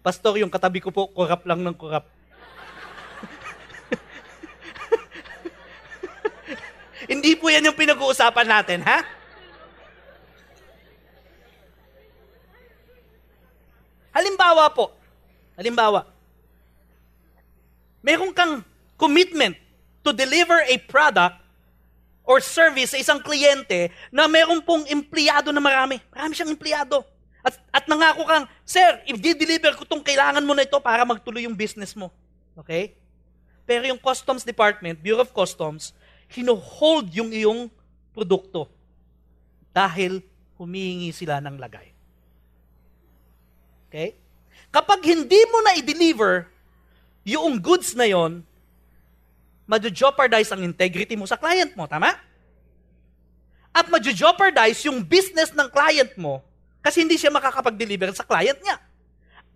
[0.00, 2.08] Pastor, yung katabi ko po, kurap lang ng kurap.
[7.12, 9.15] Hindi po yan yung pinag-uusapan natin, ha?
[14.16, 14.96] Halimbawa po,
[15.60, 16.08] halimbawa,
[18.00, 18.64] meron kang
[18.96, 19.52] commitment
[20.00, 21.36] to deliver a product
[22.24, 26.00] or service sa isang kliyente na meron pong empleyado na marami.
[26.08, 27.04] Marami siyang empleyado.
[27.44, 31.44] At, at nangako kang, Sir, if di-deliver ko itong kailangan mo na ito para magtuloy
[31.44, 32.08] yung business mo.
[32.56, 32.96] Okay?
[33.68, 35.92] Pero yung Customs Department, Bureau of Customs,
[36.32, 37.68] hino-hold yung iyong
[38.16, 38.66] produkto
[39.76, 40.24] dahil
[40.56, 41.95] humihingi sila ng lagay.
[43.96, 44.12] Okay?
[44.68, 46.44] Kapag hindi mo na i-deliver
[47.24, 48.44] yung goods na yon,
[49.64, 52.12] madjo-jeopardize ang integrity mo sa client mo, tama?
[53.72, 56.44] At madjo-jeopardize yung business ng client mo
[56.84, 58.76] kasi hindi siya makakapag-deliver sa client niya.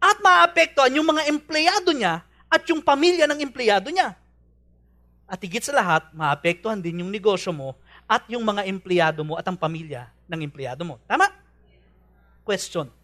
[0.01, 4.17] At maapektuhan yung mga empleyado niya at yung pamilya ng empleyado niya.
[5.29, 7.77] At higit sa lahat, maapektuhan din yung negosyo mo
[8.09, 10.97] at yung mga empleyado mo at ang pamilya ng empleyado mo.
[11.05, 11.29] Tama?
[12.43, 13.00] Question.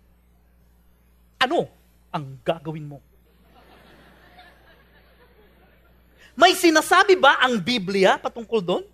[1.37, 1.68] Ano
[2.12, 2.99] ang gagawin mo?
[6.37, 8.85] May sinasabi ba ang Biblia patungkol doon?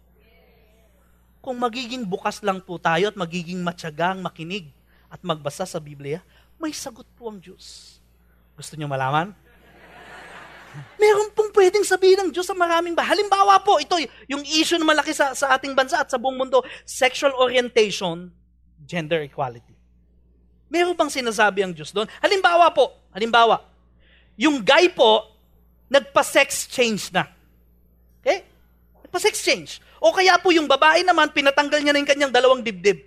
[1.42, 4.70] Kung magiging bukas lang po tayo at magiging matyagang makinig
[5.10, 6.22] at magbasa sa Biblia,
[6.54, 7.98] may sagot po ang Diyos.
[8.54, 9.34] Gusto niyo malaman?
[10.96, 13.02] Meron pong pwedeng sabihin ng Diyos sa maraming ba.
[13.02, 13.98] Halimbawa po, ito
[14.30, 18.30] yung issue na malaki sa, sa ating bansa at sa buong mundo, sexual orientation,
[18.86, 19.74] gender equality.
[20.72, 22.08] Meron bang sinasabi ang Diyos doon?
[22.24, 23.60] Halimbawa po, halimbawa,
[24.40, 25.28] yung guy po,
[25.92, 27.28] nagpa-sex change na.
[28.24, 28.48] Okay?
[29.04, 29.84] Nagpa-sex change.
[30.00, 33.04] O kaya po yung babae naman, pinatanggal niya na yung kanyang dalawang dibdib.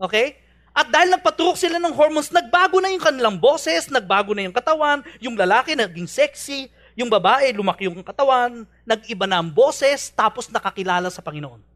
[0.00, 0.40] Okay?
[0.72, 5.04] At dahil nagpaturok sila ng hormones, nagbago na yung kanilang boses, nagbago na yung katawan,
[5.20, 11.12] yung lalaki naging sexy, yung babae lumaki yung katawan, nag-iba na ang boses, tapos nakakilala
[11.12, 11.67] sa Panginoon.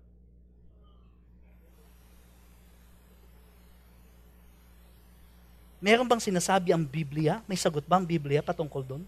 [5.83, 7.43] Meron bang sinasabi ang Biblia?
[7.51, 9.03] May sagot ba ang Biblia patungkol doon?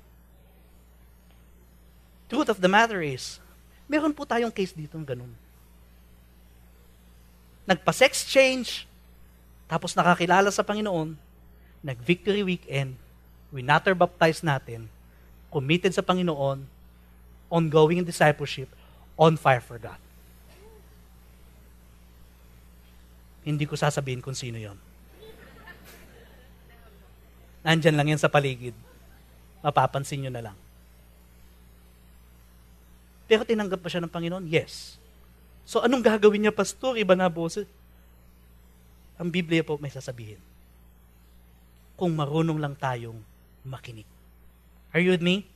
[2.26, 3.38] Truth of the matter is,
[3.86, 5.30] meron po tayong case dito ng ganun.
[7.62, 8.90] Nagpa-sex change,
[9.70, 11.14] tapos nakakilala sa Panginoon,
[11.78, 12.98] nag-victory weekend,
[13.54, 14.90] winater baptize natin,
[15.54, 16.66] committed sa Panginoon,
[17.46, 18.66] ongoing in discipleship,
[19.14, 20.00] on fire for God.
[23.46, 24.74] Hindi ko sasabihin kung sino yon.
[27.64, 28.76] Nandyan lang yan sa paligid.
[29.64, 30.56] Mapapansin nyo na lang.
[33.24, 34.44] Pero tinanggap pa siya ng Panginoon?
[34.44, 35.00] Yes.
[35.64, 37.00] So anong gagawin niya, Pastor?
[37.00, 37.64] Iba na boses.
[39.16, 40.36] Ang Biblia po may sasabihin.
[41.96, 43.16] Kung marunong lang tayong
[43.64, 44.04] makinig.
[44.92, 45.48] Are you with me?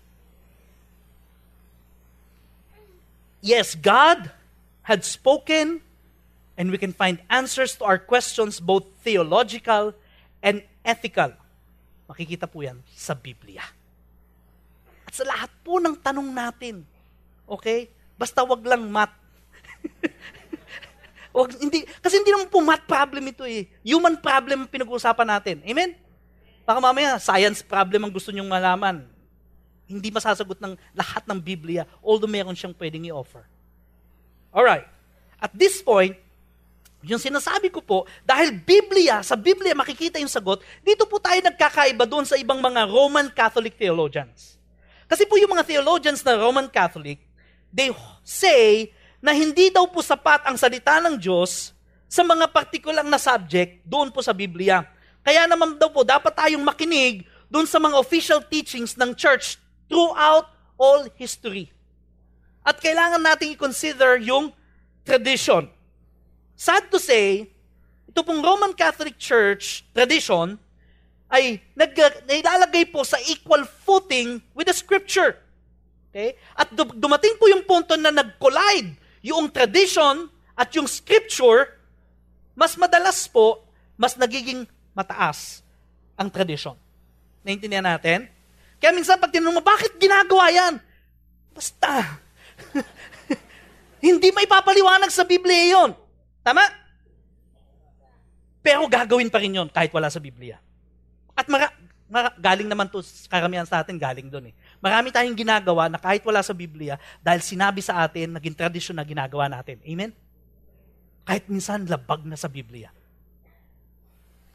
[3.44, 4.32] Yes, God
[4.88, 5.84] had spoken
[6.56, 9.94] and we can find answers to our questions both theological
[10.42, 11.36] and ethical.
[12.08, 13.60] Makikita po yan sa Biblia.
[15.04, 16.82] At sa lahat po ng tanong natin,
[17.44, 17.92] okay?
[18.16, 19.12] Basta wag lang math.
[21.36, 23.68] wag, hindi, kasi hindi naman po math problem ito eh.
[23.84, 25.56] Human problem ang pinag-uusapan natin.
[25.68, 25.94] Amen?
[26.68, 29.04] Baka mamaya, science problem ang gusto nyong malaman.
[29.88, 33.44] Hindi masasagot ng lahat ng Biblia, although meron siyang pwedeng i-offer.
[34.52, 34.84] Alright.
[35.40, 36.16] At this point,
[37.06, 42.02] yung sinasabi ko po, dahil Biblia, sa Biblia makikita yung sagot, dito po tayo nagkakaiba
[42.02, 44.58] doon sa ibang mga Roman Catholic theologians.
[45.06, 47.22] Kasi po yung mga theologians na Roman Catholic,
[47.70, 47.94] they
[48.26, 48.90] say
[49.22, 51.70] na hindi daw po sapat ang salita ng Diyos
[52.10, 54.82] sa mga partikulang na subject doon po sa Biblia.
[55.22, 59.54] Kaya naman daw po, dapat tayong makinig doon sa mga official teachings ng church
[59.86, 61.70] throughout all history.
[62.66, 64.50] At kailangan nating i-consider yung
[65.06, 65.70] tradition
[66.58, 67.46] sad to say,
[68.10, 70.58] ito pong Roman Catholic Church tradition
[71.30, 71.94] ay nag,
[72.26, 75.38] nailalagay po sa equal footing with the Scripture.
[76.10, 76.34] Okay?
[76.58, 81.78] At dumating po yung punto na nag-collide yung tradition at yung Scripture,
[82.58, 83.62] mas madalas po,
[83.94, 85.62] mas nagiging mataas
[86.18, 86.74] ang tradition.
[87.46, 88.26] Naintindihan natin?
[88.78, 90.74] Kaya minsan pag tinanong mo, bakit ginagawa yan?
[91.54, 92.18] Basta.
[94.06, 95.90] Hindi may papaliwanag sa Biblia yon.
[96.48, 96.64] Tama?
[98.64, 100.56] Pero gagawin pa rin yon kahit wala sa Biblia.
[101.36, 101.68] At mara,
[102.08, 104.54] mara, galing naman to, karamihan sa atin galing doon eh.
[104.80, 109.04] Marami tayong ginagawa na kahit wala sa Biblia, dahil sinabi sa atin, naging tradisyon na
[109.04, 109.76] ginagawa natin.
[109.84, 110.16] Amen?
[111.28, 112.88] Kahit minsan labag na sa Biblia.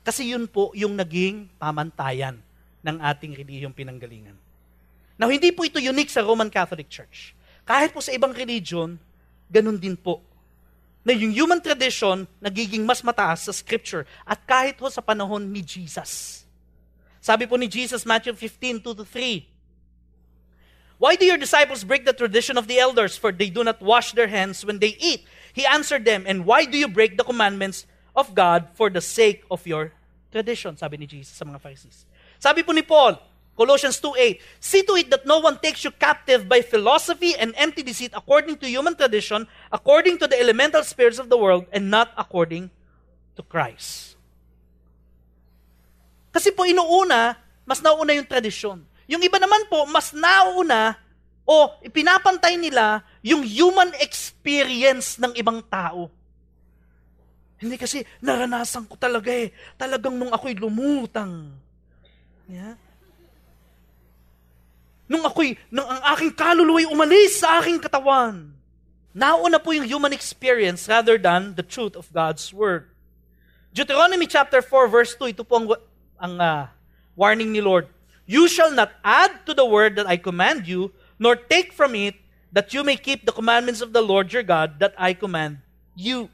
[0.02, 2.42] Kasi yun po yung naging pamantayan
[2.82, 4.36] ng ating relihiyong pinanggalingan.
[5.14, 7.38] Now, hindi po ito unique sa Roman Catholic Church.
[7.70, 8.98] Kahit po sa ibang religion,
[9.46, 10.33] ganun din po
[11.04, 15.60] na yung human tradition nagiging mas mataas sa scripture at kahit ho sa panahon ni
[15.60, 16.44] Jesus.
[17.24, 19.48] Sabi po ni Jesus, Matthew 15, 2 to 3,
[21.04, 24.16] Why do your disciples break the tradition of the elders, for they do not wash
[24.16, 25.28] their hands when they eat?
[25.52, 27.84] He answered them, And why do you break the commandments
[28.16, 29.92] of God for the sake of your
[30.32, 30.80] tradition?
[30.80, 32.08] Sabi ni Jesus sa mga Pharisees.
[32.40, 33.20] Sabi po ni Paul,
[33.54, 37.86] Colossians 2.8, See to it that no one takes you captive by philosophy and empty
[37.86, 42.10] deceit according to human tradition, according to the elemental spirits of the world, and not
[42.18, 42.74] according
[43.38, 44.18] to Christ.
[46.34, 48.82] Kasi po inuuna, mas nauna yung tradisyon.
[49.06, 50.98] Yung iba naman po, mas nauna
[51.46, 56.10] o ipinapantay nila yung human experience ng ibang tao.
[57.62, 59.54] Hindi kasi naranasan ko talaga eh.
[59.80, 61.54] Talagang nung ako'y lumutang.
[62.50, 62.76] Yeah?
[65.14, 68.50] Nung ako'y, nung ang aking kaluluwa'y umalis sa aking katawan.
[69.14, 72.90] Nauna po yung human experience rather than the truth of God's Word.
[73.70, 75.68] Deuteronomy chapter 4 verse 2, ito po ang,
[76.18, 76.66] ang uh,
[77.14, 77.86] warning ni Lord.
[78.26, 80.90] You shall not add to the word that I command you,
[81.22, 82.18] nor take from it,
[82.50, 85.62] that you may keep the commandments of the Lord your God that I command
[85.94, 86.26] you.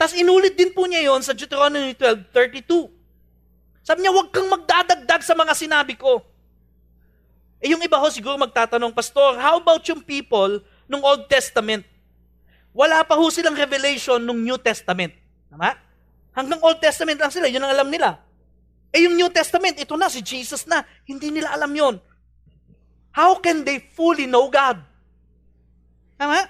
[0.00, 2.88] Tapos inulit din po niya yon sa Deuteronomy 12.32.
[3.84, 6.24] Sabi niya, huwag kang magdadagdag sa mga sinabi ko.
[7.58, 11.82] Eh yung iba ho siguro magtatanong, Pastor, how about yung people nung Old Testament?
[12.70, 15.10] Wala pa ho silang revelation nung New Testament.
[15.50, 15.74] Tama?
[16.30, 18.22] Hanggang Old Testament lang sila, yun ang alam nila.
[18.94, 20.86] Eh yung New Testament, ito na, si Jesus na.
[21.02, 21.98] Hindi nila alam yon.
[23.10, 24.78] How can they fully know God?
[26.14, 26.46] Tama?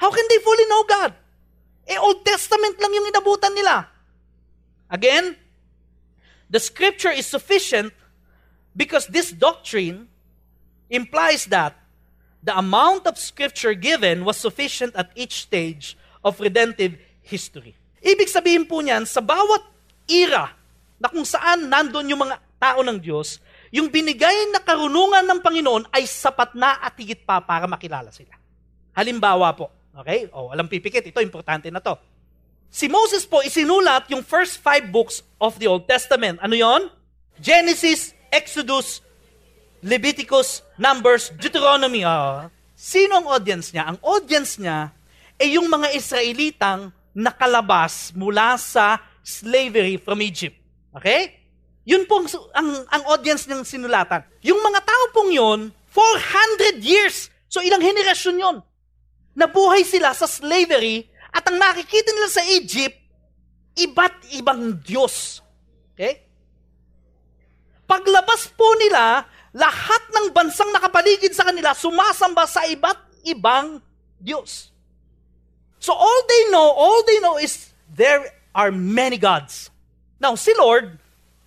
[0.00, 1.12] How can they fully know God?
[1.84, 3.84] Eh Old Testament lang yung inabutan nila.
[4.88, 5.36] Again,
[6.48, 7.92] the scripture is sufficient
[8.72, 10.08] because this doctrine
[10.88, 11.76] implies that
[12.42, 17.76] the amount of scripture given was sufficient at each stage of redemptive history.
[17.98, 19.62] Ibig sabihin po niyan, sa bawat
[20.08, 20.54] era
[20.98, 23.38] na kung saan nandun yung mga tao ng Diyos,
[23.70, 28.34] yung binigay na karunungan ng Panginoon ay sapat na at higit pa para makilala sila.
[28.96, 30.26] Halimbawa po, okay?
[30.32, 31.94] O, oh, alam pipikit, ito, importante na to.
[32.68, 36.36] Si Moses po isinulat yung first five books of the Old Testament.
[36.44, 36.92] Ano yon?
[37.40, 39.00] Genesis, Exodus,
[39.82, 42.02] Leviticus, Numbers, Deuteronomy.
[42.02, 43.94] Uh, sino ang audience niya?
[43.94, 44.90] Ang audience niya
[45.38, 50.58] ay yung mga Israelitang nakalabas mula sa slavery from Egypt.
[50.94, 51.38] Okay?
[51.88, 54.20] Yun pong ang, ang audience ng sinulatan.
[54.44, 55.60] Yung mga tao pong yun,
[55.94, 57.32] 400 years.
[57.48, 58.56] So ilang henerasyon yon?
[59.38, 62.98] Nabuhay sila sa slavery at ang nakikita nila sa Egypt,
[63.78, 65.38] iba't ibang Diyos.
[65.94, 66.26] Okay?
[67.88, 69.24] Paglabas po nila,
[69.54, 73.80] lahat ng bansang nakapaligid sa kanila sumasamba sa iba't ibang
[74.20, 74.70] Diyos.
[75.78, 79.70] So all they know, all they know is there are many gods.
[80.18, 80.98] Now, si Lord,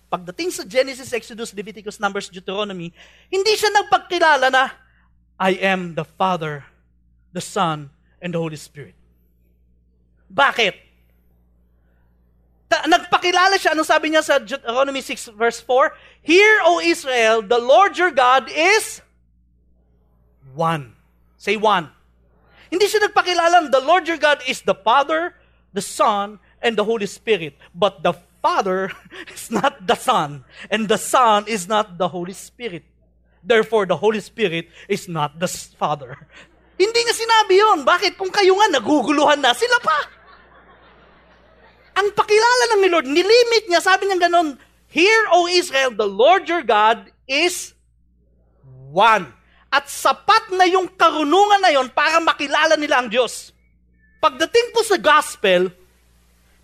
[0.08, 2.90] pagdating sa Genesis, Exodus, Leviticus, Numbers, Deuteronomy,
[3.28, 4.72] hindi siya nagpagkilala na,
[5.36, 6.64] I am the Father,
[7.32, 8.96] the Son, and the Holy Spirit.
[10.32, 10.81] Bakit?
[12.72, 15.92] Ta- nagpakilala siya, ano sabi niya sa Deuteronomy 6 verse 4?
[16.24, 19.04] Hear, O Israel, the Lord your God is
[20.56, 20.96] one.
[21.36, 21.92] Say one.
[22.72, 25.36] Hindi siya nagpakilala, the Lord your God is the Father,
[25.76, 27.60] the Son, and the Holy Spirit.
[27.76, 28.88] But the Father
[29.36, 32.88] is not the Son, and the Son is not the Holy Spirit.
[33.44, 36.16] Therefore, the Holy Spirit is not the Father.
[36.80, 37.84] Hindi niya sinabi yon.
[37.84, 38.16] Bakit?
[38.16, 40.21] Kung kayo nga naguguluhan na, sila pa.
[41.92, 44.56] Ang pakilala ng ni Lord, nilimit niya, sabi niya ganon,
[44.92, 47.72] Hear, O Israel, the Lord your God is
[48.92, 49.32] one.
[49.72, 53.56] At sapat na yung karunungan na yon para makilala nila ang Diyos.
[54.20, 55.72] Pagdating po sa gospel,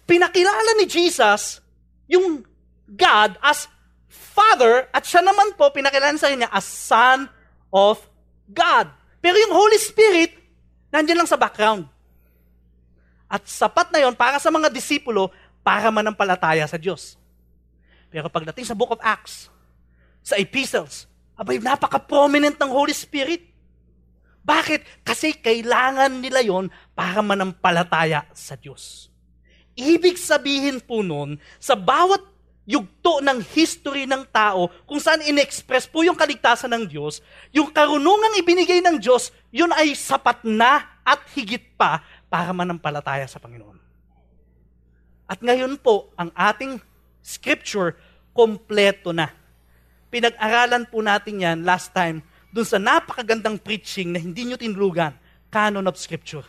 [0.05, 1.65] pinakilala ni Jesus
[2.05, 2.45] yung
[2.85, 3.65] God as
[4.13, 7.33] Father at siya naman po pinakilala sa kanya as Son
[7.73, 8.05] of
[8.53, 8.93] God.
[9.25, 10.37] Pero yung Holy Spirit,
[10.93, 11.89] nandiyan lang sa background.
[13.29, 15.29] At sapat na yon para sa mga disipulo
[15.61, 17.21] para manampalataya sa Diyos.
[18.09, 19.53] Pero pagdating sa Book of Acts,
[20.25, 21.05] sa epistles,
[21.37, 23.45] abay, napaka-prominent ng Holy Spirit.
[24.41, 25.05] Bakit?
[25.05, 29.13] Kasi kailangan nila yon para manampalataya sa Diyos.
[29.77, 32.25] Ibig sabihin po nun, sa bawat
[32.69, 38.37] yugto ng history ng tao, kung saan in-express po yung kaligtasan ng Diyos, yung karunungang
[38.45, 43.89] ibinigay ng Diyos, yun ay sapat na at higit pa para manampalataya sa Panginoon.
[45.29, 46.81] At ngayon po, ang ating
[47.21, 47.93] scripture,
[48.33, 49.29] kompleto na.
[50.09, 55.13] Pinag-aralan po natin yan last time dun sa napakagandang preaching na hindi nyo tinlugan,
[55.53, 56.45] canon of scripture.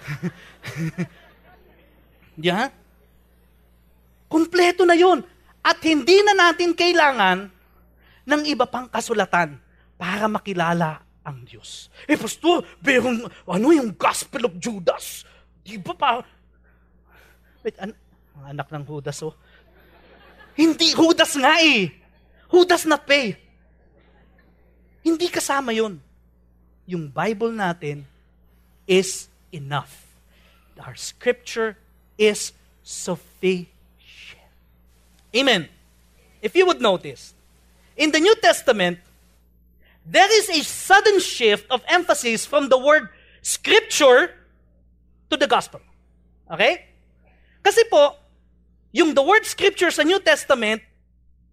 [2.40, 2.72] Di ha?
[4.32, 5.20] Kompleto na yun.
[5.60, 7.52] At hindi na natin kailangan
[8.24, 9.60] ng iba pang kasulatan
[10.00, 11.86] para makilala ang Diyos.
[12.10, 15.22] Eh, pastor, merong, ano yung Gospel of Judas?
[15.62, 16.10] Di ba pa?
[17.62, 17.96] Wait, an-
[18.42, 19.34] anak ng Judas, oh.
[20.58, 21.94] Hindi, Judas nga eh.
[22.50, 23.38] Judas not pay.
[25.06, 26.02] Hindi kasama yon.
[26.90, 28.04] Yung Bible natin
[28.84, 30.10] is enough.
[30.80, 31.78] Our scripture
[32.18, 32.52] is
[32.82, 33.70] sufficient.
[35.30, 35.68] Amen.
[36.42, 37.36] If you would notice,
[37.96, 38.98] in the New Testament,
[40.10, 43.08] there is a sudden shift of emphasis from the word
[43.42, 44.34] scripture
[45.30, 45.80] to the gospel.
[46.50, 46.90] Okay?
[47.62, 48.18] Kasi po,
[48.90, 50.82] yung the word scripture sa New Testament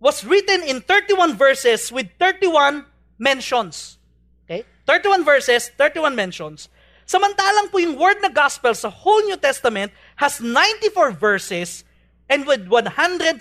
[0.01, 2.85] was written in 31 verses with 31
[3.21, 4.01] mentions.
[4.45, 4.65] Okay?
[4.89, 6.69] 31 verses, 31 mentions.
[7.05, 11.85] Samantalang po yung word na gospel sa whole New Testament has 94 verses
[12.25, 13.37] and with 104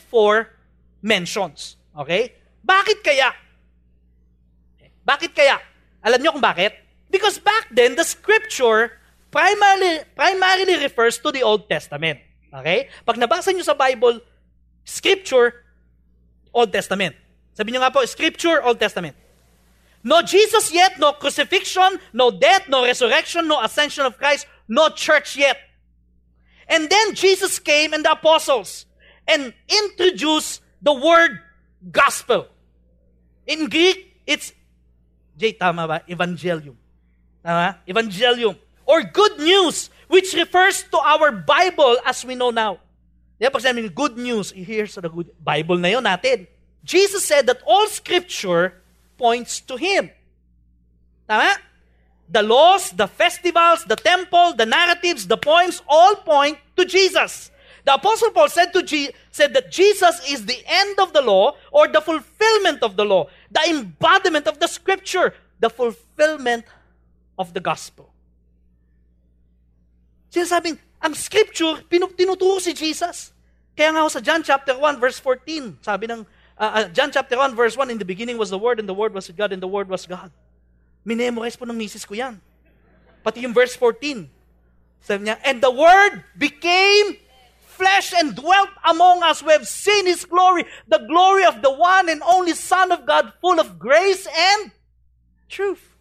[1.00, 1.80] mentions.
[1.96, 2.36] Okay?
[2.60, 3.32] Bakit kaya?
[5.06, 5.62] Bakit kaya?
[6.02, 6.74] Alam niyo kung bakit?
[7.06, 8.98] Because back then, the scripture
[9.30, 12.18] primarily, primarily refers to the Old Testament.
[12.50, 12.90] Okay?
[13.06, 14.18] Pag nabasa niyo sa Bible,
[14.82, 15.62] scripture,
[16.50, 17.14] Old Testament.
[17.54, 19.14] Sabi niyo nga po, scripture, Old Testament.
[20.06, 25.34] No Jesus yet, no crucifixion, no death, no resurrection, no ascension of Christ, no church
[25.34, 25.58] yet.
[26.68, 28.86] And then Jesus came and the apostles
[29.26, 31.42] and introduced the word
[31.90, 32.46] gospel.
[33.46, 34.52] In Greek, it's
[35.36, 36.00] Jay, tama ba?
[36.08, 36.74] Evangelium.
[37.44, 37.78] Tama?
[37.86, 38.56] Evangelium.
[38.86, 42.80] Or good news, which refers to our Bible as we know now.
[43.36, 46.48] Diba pag sabi good news, here's the good Bible na yun natin.
[46.80, 48.80] Jesus said that all scripture
[49.18, 50.08] points to Him.
[51.28, 51.60] Tama?
[52.30, 57.50] The laws, the festivals, the temple, the narratives, the poems, all point to Jesus.
[57.84, 61.54] The Apostle Paul said to, G- said that Jesus is the end of the law
[61.70, 66.64] or the fulfillment of the law, the embodiment of the scripture, the fulfillment
[67.38, 68.12] of the gospel.
[70.30, 73.32] Sinasabing, ang scripture, tinuturo si Jesus.
[73.76, 76.24] Kaya nga sa John chapter 1 verse 14, sabi ng
[76.56, 79.12] uh, John chapter 1 verse 1, in the beginning was the Word, and the Word
[79.12, 80.32] was God, and the Word was God.
[81.04, 82.40] Minemorize po ng misis ko yan.
[83.22, 84.26] Pati yung verse 14.
[85.04, 87.20] Sabi niya, and the Word became
[87.76, 89.42] flesh and dwelt among us.
[89.44, 93.32] We have seen His glory, the glory of the one and only Son of God,
[93.40, 94.72] full of grace and
[95.48, 95.94] truth.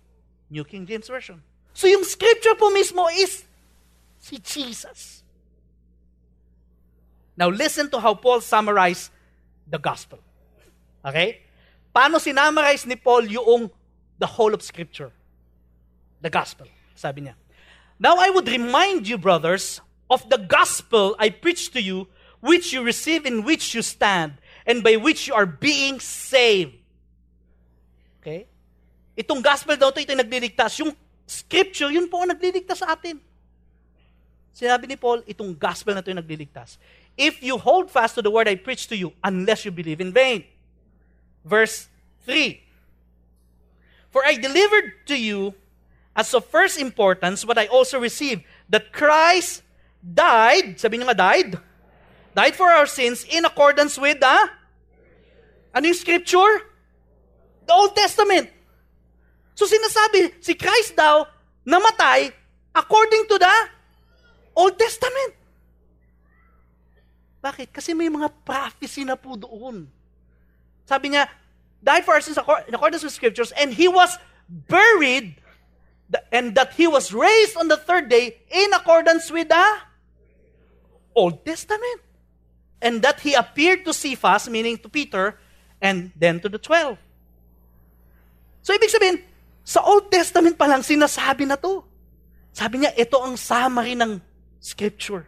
[0.49, 1.43] New King James Version.
[1.75, 3.43] So yung scripture po mismo is
[4.19, 5.23] si Jesus.
[7.35, 9.11] Now listen to how Paul summarized
[9.67, 10.19] the gospel.
[11.03, 11.43] Okay?
[11.93, 13.69] Paano sinamarize ni Paul yung
[14.17, 15.11] the whole of scripture?
[16.23, 17.35] The gospel, sabi niya.
[17.99, 22.07] Now I would remind you, brothers, of the gospel I preached to you,
[22.39, 26.77] which you receive, in which you stand, and by which you are being saved.
[28.21, 28.45] Okay?
[29.17, 30.71] Itong gospel daw ito, ito yung nagliligtas.
[30.83, 30.91] Yung
[31.25, 33.17] scripture, yun po ang nagliligtas sa atin.
[34.55, 36.77] Sinabi ni Paul, itong gospel na ito yung nagliligtas.
[37.15, 40.11] If you hold fast to the word I preached to you, unless you believe in
[40.11, 40.43] vain.
[41.43, 41.87] Verse
[42.27, 42.61] 3.
[44.11, 45.55] For I delivered to you
[46.15, 49.64] as of first importance what I also received, that Christ
[50.05, 51.57] died, sabi niya nga died,
[52.37, 54.37] died for our sins in accordance with the,
[55.73, 56.69] ano yung scripture?
[57.65, 58.53] The Old Testament.
[59.57, 61.25] So sinasabi, si Christ daw,
[61.65, 62.29] namatay
[62.75, 63.55] according to the
[64.53, 65.33] Old Testament.
[67.41, 67.73] Bakit?
[67.73, 69.89] Kasi may mga prophecy na po doon.
[70.85, 71.25] Sabi niya,
[71.81, 74.17] died for our sins in accordance with scriptures, and he was
[74.49, 75.37] buried,
[76.29, 79.65] and that he was raised on the third day in accordance with the
[81.15, 82.03] Old Testament.
[82.83, 85.39] And that he appeared to Cephas, meaning to Peter,
[85.81, 86.99] and then to the twelve.
[88.61, 89.23] So ibig sabihin,
[89.63, 91.81] sa Old Testament pa lang sinasabi na to.
[92.53, 94.21] Sabi niya, ito ang summary ng
[94.59, 95.25] Scripture.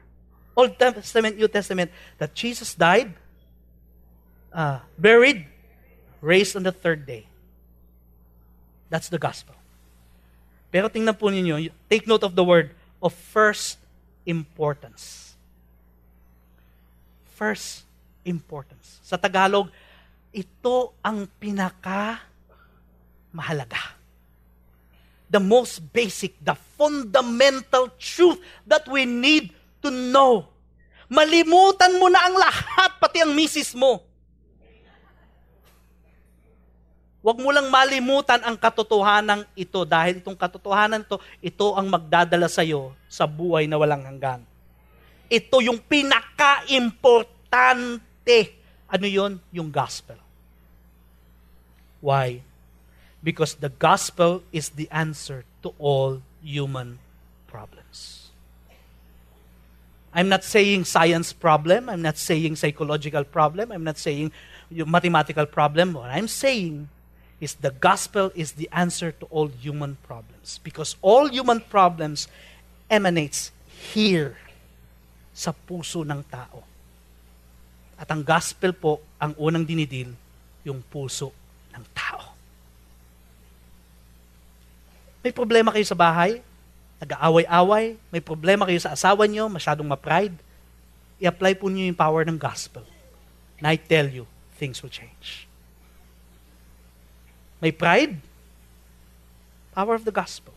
[0.54, 3.14] Old Testament, New Testament, that Jesus died,
[4.54, 5.46] uh, buried,
[6.22, 7.26] raised on the third day.
[8.90, 9.54] That's the gospel.
[10.72, 13.78] Pero tingnan po ninyo, take note of the word of first
[14.26, 15.27] importance
[17.38, 17.86] first
[18.26, 18.98] importance.
[19.06, 19.70] Sa Tagalog,
[20.34, 22.26] ito ang pinaka
[23.30, 23.94] mahalaga.
[25.30, 29.54] The most basic, the fundamental truth that we need
[29.86, 30.50] to know.
[31.08, 34.02] Malimutan mo na ang lahat, pati ang misis mo.
[37.22, 42.64] Huwag mo lang malimutan ang katotohanan ito dahil itong katotohanan to, ito ang magdadala sa
[42.64, 44.48] iyo sa buhay na walang hanggan.
[45.28, 48.56] Ito yung pinaka-importante.
[48.88, 49.40] Ano yon?
[49.52, 50.16] Yung gospel.
[52.00, 52.42] Why?
[53.24, 57.00] Because the gospel is the answer to all human
[57.48, 58.30] problems.
[60.14, 61.90] I'm not saying science problem.
[61.90, 63.72] I'm not saying psychological problem.
[63.72, 64.32] I'm not saying
[64.72, 65.94] mathematical problem.
[65.94, 66.90] What I'm saying
[67.40, 70.60] is the gospel is the answer to all human problems.
[70.64, 72.28] Because all human problems
[72.90, 74.38] emanates here
[75.38, 76.66] sa puso ng tao.
[77.94, 80.18] At ang gospel po, ang unang dinidil,
[80.66, 81.30] yung puso
[81.70, 82.34] ng tao.
[85.22, 86.42] May problema kayo sa bahay,
[86.98, 90.34] nag-aaway-away, may problema kayo sa asawa nyo, masyadong ma-pride,
[91.22, 92.82] i-apply po niyo yung power ng gospel.
[93.62, 94.26] And I tell you,
[94.58, 95.46] things will change.
[97.62, 98.22] May pride,
[99.74, 100.54] power of the gospel.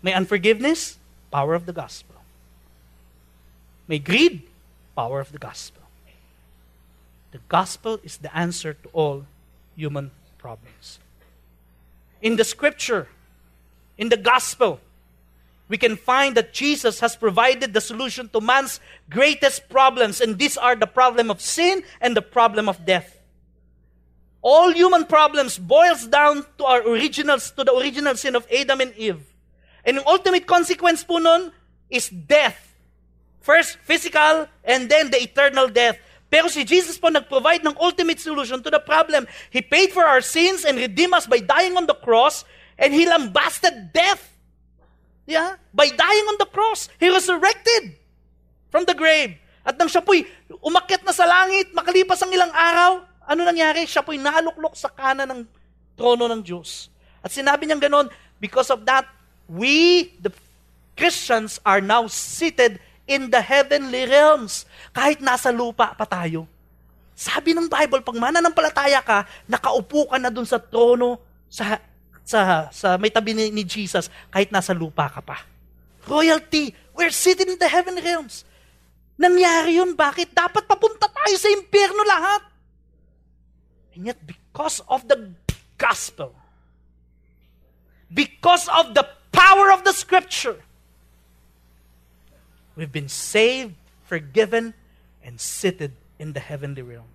[0.00, 0.96] May unforgiveness,
[1.28, 2.21] power of the gospel.
[3.92, 4.48] May greed,
[4.96, 5.82] power of the gospel.
[7.30, 9.26] The gospel is the answer to all
[9.76, 10.98] human problems.
[12.22, 13.06] In the scripture,
[13.98, 14.80] in the gospel,
[15.68, 18.80] we can find that Jesus has provided the solution to man's
[19.10, 23.20] greatest problems, and these are the problem of sin and the problem of death.
[24.40, 28.96] All human problems boils down to our originals, to the original sin of Adam and
[28.96, 29.20] Eve.
[29.84, 31.52] And the ultimate consequence po nun
[31.90, 32.71] is death
[33.42, 35.98] First, physical, and then the eternal death.
[36.32, 39.28] Pero si Jesus po nag-provide ng ultimate solution to the problem.
[39.52, 42.48] He paid for our sins and redeemed us by dying on the cross,
[42.80, 44.32] and He lambasted death.
[45.28, 45.60] Yeah?
[45.76, 48.00] By dying on the cross, He resurrected
[48.72, 49.36] from the grave.
[49.62, 53.84] At nang siya po'y umakyat na sa langit, makalipas ang ilang araw, ano nangyari?
[53.84, 55.40] Siya po'y naluklok sa kanan ng
[55.94, 56.88] trono ng Diyos.
[57.20, 58.06] At sinabi niyang ganon,
[58.42, 59.06] because of that,
[59.46, 60.32] we, the
[60.96, 62.80] Christians, are now seated
[63.12, 64.64] in the heavenly realms.
[64.96, 66.48] Kahit nasa lupa pa tayo.
[67.12, 71.78] Sabi ng Bible, pag mananampalataya ka, nakaupo ka na dun sa trono, sa,
[72.24, 75.44] sa, sa may tabi ni, ni Jesus, kahit nasa lupa ka pa.
[76.08, 76.74] Royalty.
[76.96, 78.42] We're sitting in the heavenly realms.
[79.20, 79.94] Nangyari yun.
[79.94, 80.34] Bakit?
[80.34, 82.42] Dapat papunta tayo sa impyerno lahat.
[83.94, 85.36] And yet, because of the
[85.76, 86.32] gospel,
[88.08, 90.58] because of the power of the scripture,
[92.76, 94.74] we've been saved, forgiven,
[95.24, 97.08] and seated in the heavenly realm.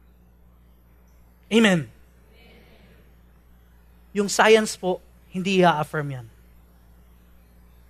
[1.51, 1.89] Amen.
[4.13, 4.99] Yung science po,
[5.29, 6.27] hindi i-affirm yan.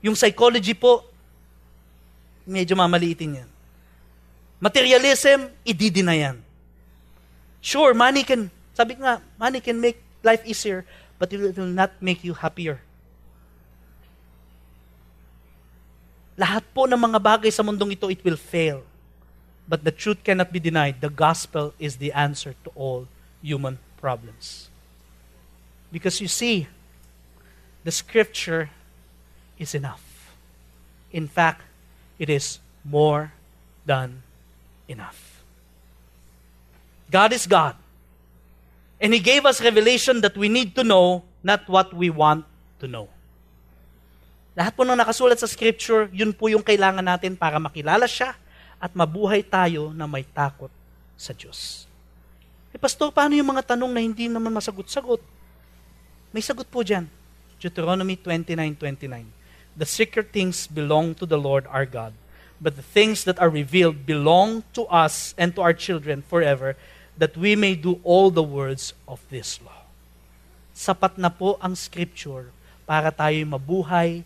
[0.02, 1.04] Yung psychology po,
[2.46, 3.50] medyo mamaliitin yan.
[4.60, 6.38] Materialism, ididina yan.
[7.62, 10.86] Sure, money can sabi nga, money can make life easier,
[11.18, 12.82] but it will not make you happier.
[16.38, 18.86] Lahat po ng mga bagay sa mundong ito, it will fail.
[19.68, 21.02] But the truth cannot be denied.
[21.02, 23.10] The gospel is the answer to all
[23.42, 24.70] human problems.
[25.92, 26.70] Because you see,
[27.84, 28.70] the scripture
[29.58, 30.36] is enough.
[31.12, 31.66] In fact,
[32.20, 33.34] it is more
[33.86, 34.22] than
[34.88, 35.42] enough.
[37.10, 37.76] God is God.
[39.02, 42.46] And He gave us revelation that we need to know, not what we want
[42.80, 43.10] to know.
[44.58, 48.34] Lahat po ng nakasulat sa Scripture, yun po yung kailangan natin para makilala siya
[48.82, 50.74] at mabuhay tayo na may takot
[51.14, 51.86] sa Diyos.
[52.74, 55.22] Eh, Pastor, paano yung mga tanong na hindi naman masagot-sagot?
[56.34, 57.06] May sagot po dyan.
[57.62, 59.30] Deuteronomy 29.29
[59.78, 62.18] The secret things belong to the Lord our God,
[62.58, 66.74] but the things that are revealed belong to us and to our children forever,
[67.14, 69.86] that we may do all the words of this law.
[70.74, 72.50] Sapat na po ang scripture
[72.90, 74.26] para tayo mabuhay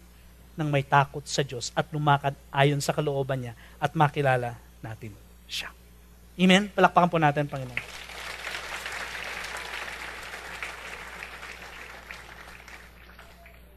[0.61, 5.17] ng may takot sa Diyos at lumakad ayon sa kalooban niya at makilala natin
[5.49, 5.73] siya.
[6.37, 6.69] Amen?
[6.69, 7.81] Palakpakan po natin, Panginoon.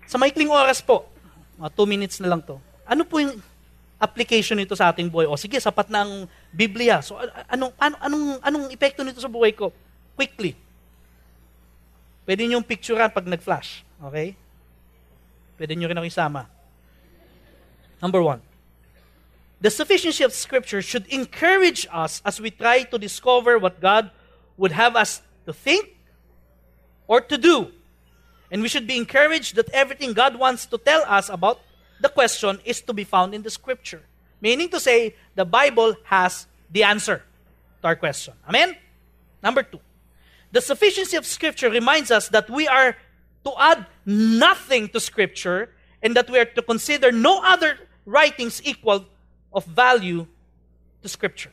[0.07, 1.11] Sa maikling oras po,
[1.59, 3.35] mga two minutes na lang to, ano po yung
[3.99, 5.27] application nito sa ating buhay.
[5.27, 7.03] O sige, sapat na ang Biblia.
[7.03, 7.19] So
[7.51, 9.75] anong anong anong anong epekto nito sa buhay ko?
[10.15, 10.55] Quickly.
[12.23, 14.33] Pwede niyo picturean pag nag-flash, okay?
[15.61, 16.54] Pwede niyo rin ako isama.
[18.05, 18.43] Number one,
[19.63, 24.11] the sufficiency of Scripture should encourage us as we try to discover what God
[24.59, 25.97] would have us to think
[27.09, 27.73] or to do.
[28.51, 31.61] And we should be encouraged that everything God wants to tell us about
[31.99, 34.03] the question is to be found in the scripture.
[34.39, 37.23] Meaning to say, the Bible has the answer
[37.81, 38.35] to our question.
[38.47, 38.77] Amen?
[39.43, 39.81] Number two,
[40.53, 42.99] the sufficiency of scripture reminds us that we are
[43.45, 45.71] to add nothing to scripture
[46.03, 49.05] and that we are to consider no other writings equal
[49.53, 50.29] of value
[51.01, 51.53] to scripture.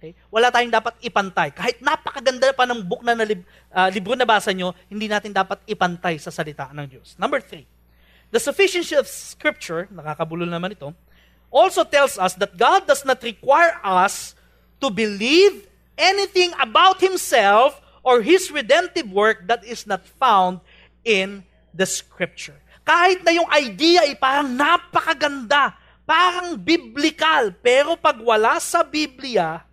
[0.00, 0.16] Okay?
[0.32, 1.52] Wala tayong dapat ipantay.
[1.52, 5.32] Kahit napakaganda pa ng book na, na lib, uh, libro na basa nyo, hindi natin
[5.32, 7.20] dapat ipantay sa salita ng Diyos.
[7.20, 7.68] Number three,
[8.30, 10.94] The sufficiency of Scripture, nakakabulol naman ito,
[11.50, 14.38] also tells us that God does not require us
[14.78, 15.66] to believe
[15.98, 20.62] anything about Himself or His redemptive work that is not found
[21.02, 21.42] in
[21.74, 22.54] the Scripture.
[22.86, 25.74] Kahit na yung idea ay parang napakaganda,
[26.08, 29.64] parang biblical, pero pag wala sa Biblia,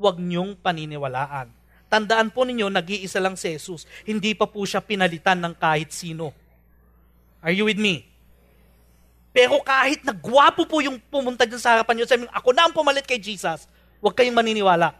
[0.00, 1.52] huwag niyong paniniwalaan.
[1.90, 3.82] Tandaan po ninyo, nag-iisa lang si Jesus.
[4.06, 6.30] Hindi pa po siya pinalitan ng kahit sino.
[7.42, 8.06] Are you with me?
[9.34, 13.06] Pero kahit nagwapo po yung pumunta dyan sa harapan nyo, sabi ako na ang pumalit
[13.06, 13.66] kay Jesus,
[13.98, 14.94] huwag kayong maniniwala.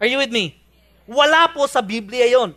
[0.00, 0.56] Are you with me?
[1.04, 2.56] Wala po sa Biblia yon.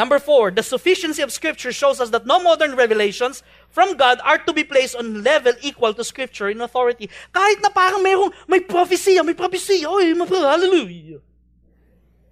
[0.00, 4.38] Number four, the sufficiency of Scripture shows us that no modern revelations from God are
[4.38, 7.12] to be placed on level equal to Scripture in authority.
[7.36, 11.20] Kahit na parang mayroong, may prophecy, may prophecy, oy, hallelujah.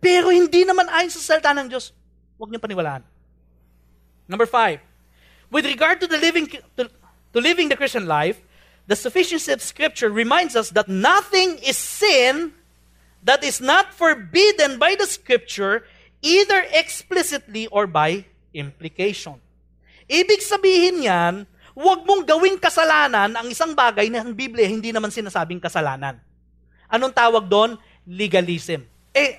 [0.01, 1.93] Pero hindi naman ayon sa salita ng Diyos.
[2.41, 3.05] Huwag niyo paniwalaan.
[4.25, 4.81] Number five,
[5.53, 8.41] with regard to the living to, to living the Christian life,
[8.89, 12.57] the sufficiency of Scripture reminds us that nothing is sin
[13.29, 15.85] that is not forbidden by the Scripture,
[16.23, 19.39] either explicitly or by implication.
[20.09, 21.35] Ibig sabihin yan,
[21.77, 26.19] huwag mong gawing kasalanan ang isang bagay na ang Biblia hindi naman sinasabing kasalanan.
[26.89, 27.77] Anong tawag doon?
[28.09, 28.83] Legalism.
[29.13, 29.37] Eh,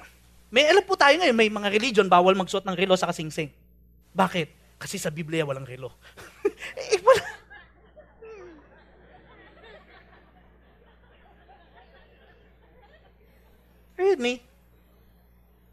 [0.54, 3.50] may alam po tayo ngayon, may mga religion, bawal magsuot ng relo sa kasingsing.
[4.14, 4.78] Bakit?
[4.80, 5.98] Kasi sa Biblia walang relo.
[6.94, 7.26] eh, wala.
[14.00, 14.49] Read me.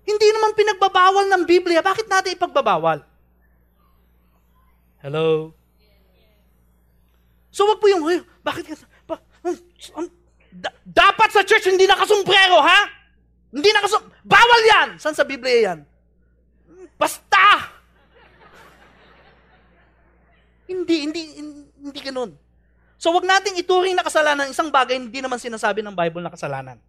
[0.06, 1.82] Hindi naman pinagbabawal ng Biblia.
[1.82, 3.02] Bakit natin ipagbabawal?
[5.02, 5.50] Hello?
[7.50, 10.06] So wag po yung, "Ay, bakit ka, ba, um,
[10.54, 12.80] da- dapat sa church hindi nakasumbrero, ha?
[13.50, 14.02] Hindi nakasum...
[14.22, 14.88] Bawal yan!
[15.02, 15.78] Saan sa Biblia yan?
[16.94, 17.74] Basta!
[20.66, 21.22] Hindi, hindi,
[21.78, 22.34] hindi ganun.
[22.96, 26.80] So wag nating ituring na kasalanan isang bagay hindi naman sinasabi ng Bible na kasalanan.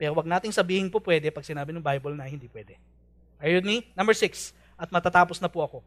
[0.00, 2.80] Pero wag nating sabihin po pwede pag sinabi ng Bible na hindi pwede.
[3.36, 3.84] Are you with me?
[3.92, 4.56] Number six.
[4.80, 5.78] At matatapos na po ako.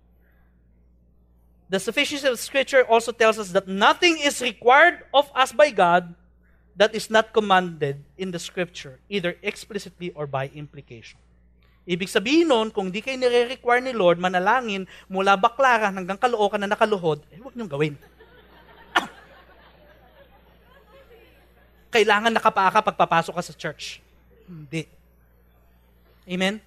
[1.65, 6.13] The sufficiency of Scripture also tells us that nothing is required of us by God
[6.77, 11.17] that is not commanded in the Scripture, either explicitly or by implication.
[11.83, 16.69] Ibig sabihin nun, kung di kayo nire-require ni Lord manalangin mula baklaran hanggang kalookan na
[16.69, 17.93] nakaluhod, eh huwag niyong gawin.
[21.93, 24.01] Kailangan nakapaa ka pagpapasok ka sa church.
[24.49, 24.89] Hindi.
[26.25, 26.57] Amen?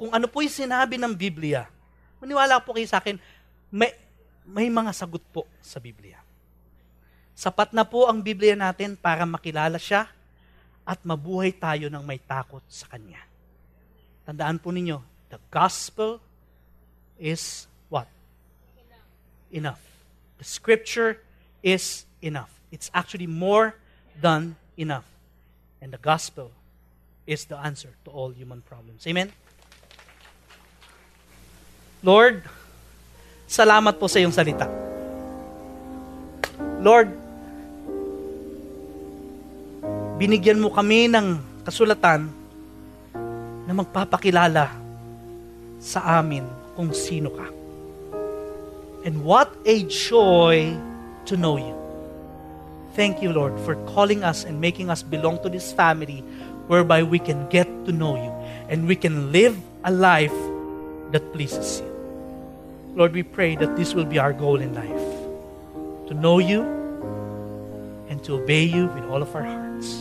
[0.00, 1.68] Kung ano po yung sinabi ng Biblia,
[2.24, 3.20] maniwala po kayo sa akin,
[3.68, 3.92] may,
[4.48, 6.16] may mga sagot po sa Biblia.
[7.36, 10.08] Sapat na po ang Biblia natin para makilala siya
[10.88, 13.20] at mabuhay tayo ng may takot sa Kanya.
[14.24, 16.16] Tandaan po ninyo, the gospel
[17.20, 18.08] is what?
[19.52, 19.82] Enough.
[20.40, 21.20] The scripture
[21.60, 22.52] is enough.
[22.72, 23.76] It's actually more
[24.20, 25.04] than enough.
[25.80, 26.50] And the gospel
[27.26, 29.06] is the answer to all human problems.
[29.06, 29.32] Amen?
[32.02, 32.44] Lord,
[33.50, 34.70] salamat po sa iyong salita.
[36.78, 37.10] Lord,
[40.16, 42.30] binigyan mo kami ng kasulatan
[43.66, 44.70] na magpapakilala
[45.82, 46.46] sa amin
[46.78, 47.46] kung sino ka.
[49.02, 50.74] And what a joy
[51.26, 51.85] to know you.
[52.96, 56.24] Thank you, Lord, for calling us and making us belong to this family
[56.64, 58.32] whereby we can get to know you
[58.72, 59.52] and we can live
[59.84, 60.32] a life
[61.12, 61.92] that pleases you.
[62.96, 65.04] Lord, we pray that this will be our goal in life
[66.08, 66.64] to know you
[68.08, 70.00] and to obey you with all of our hearts.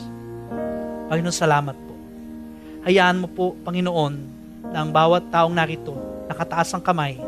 [1.11, 1.93] Panginoon, salamat po.
[2.87, 4.15] Hayaan mo po, Panginoon,
[4.71, 5.99] na ang bawat taong narito,
[6.31, 7.19] nakataas ang kamay,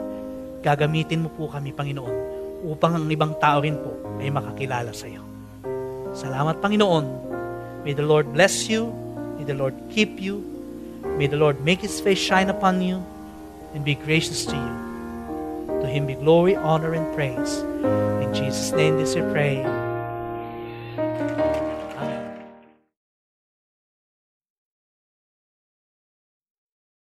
[0.64, 2.16] gagamitin mo po kami, Panginoon,
[2.64, 3.92] upang ang ibang tao rin po
[4.24, 5.28] ay makakilala sa iyo.
[6.18, 7.06] Salamat, Panginoon.
[7.86, 8.90] May the Lord bless you.
[9.38, 10.42] May the Lord keep you.
[11.14, 13.06] May the Lord make His face shine upon you
[13.78, 14.74] and be gracious to you.
[15.82, 17.62] To Him be glory, honor, and praise.
[18.26, 19.62] In Jesus' name this we pray.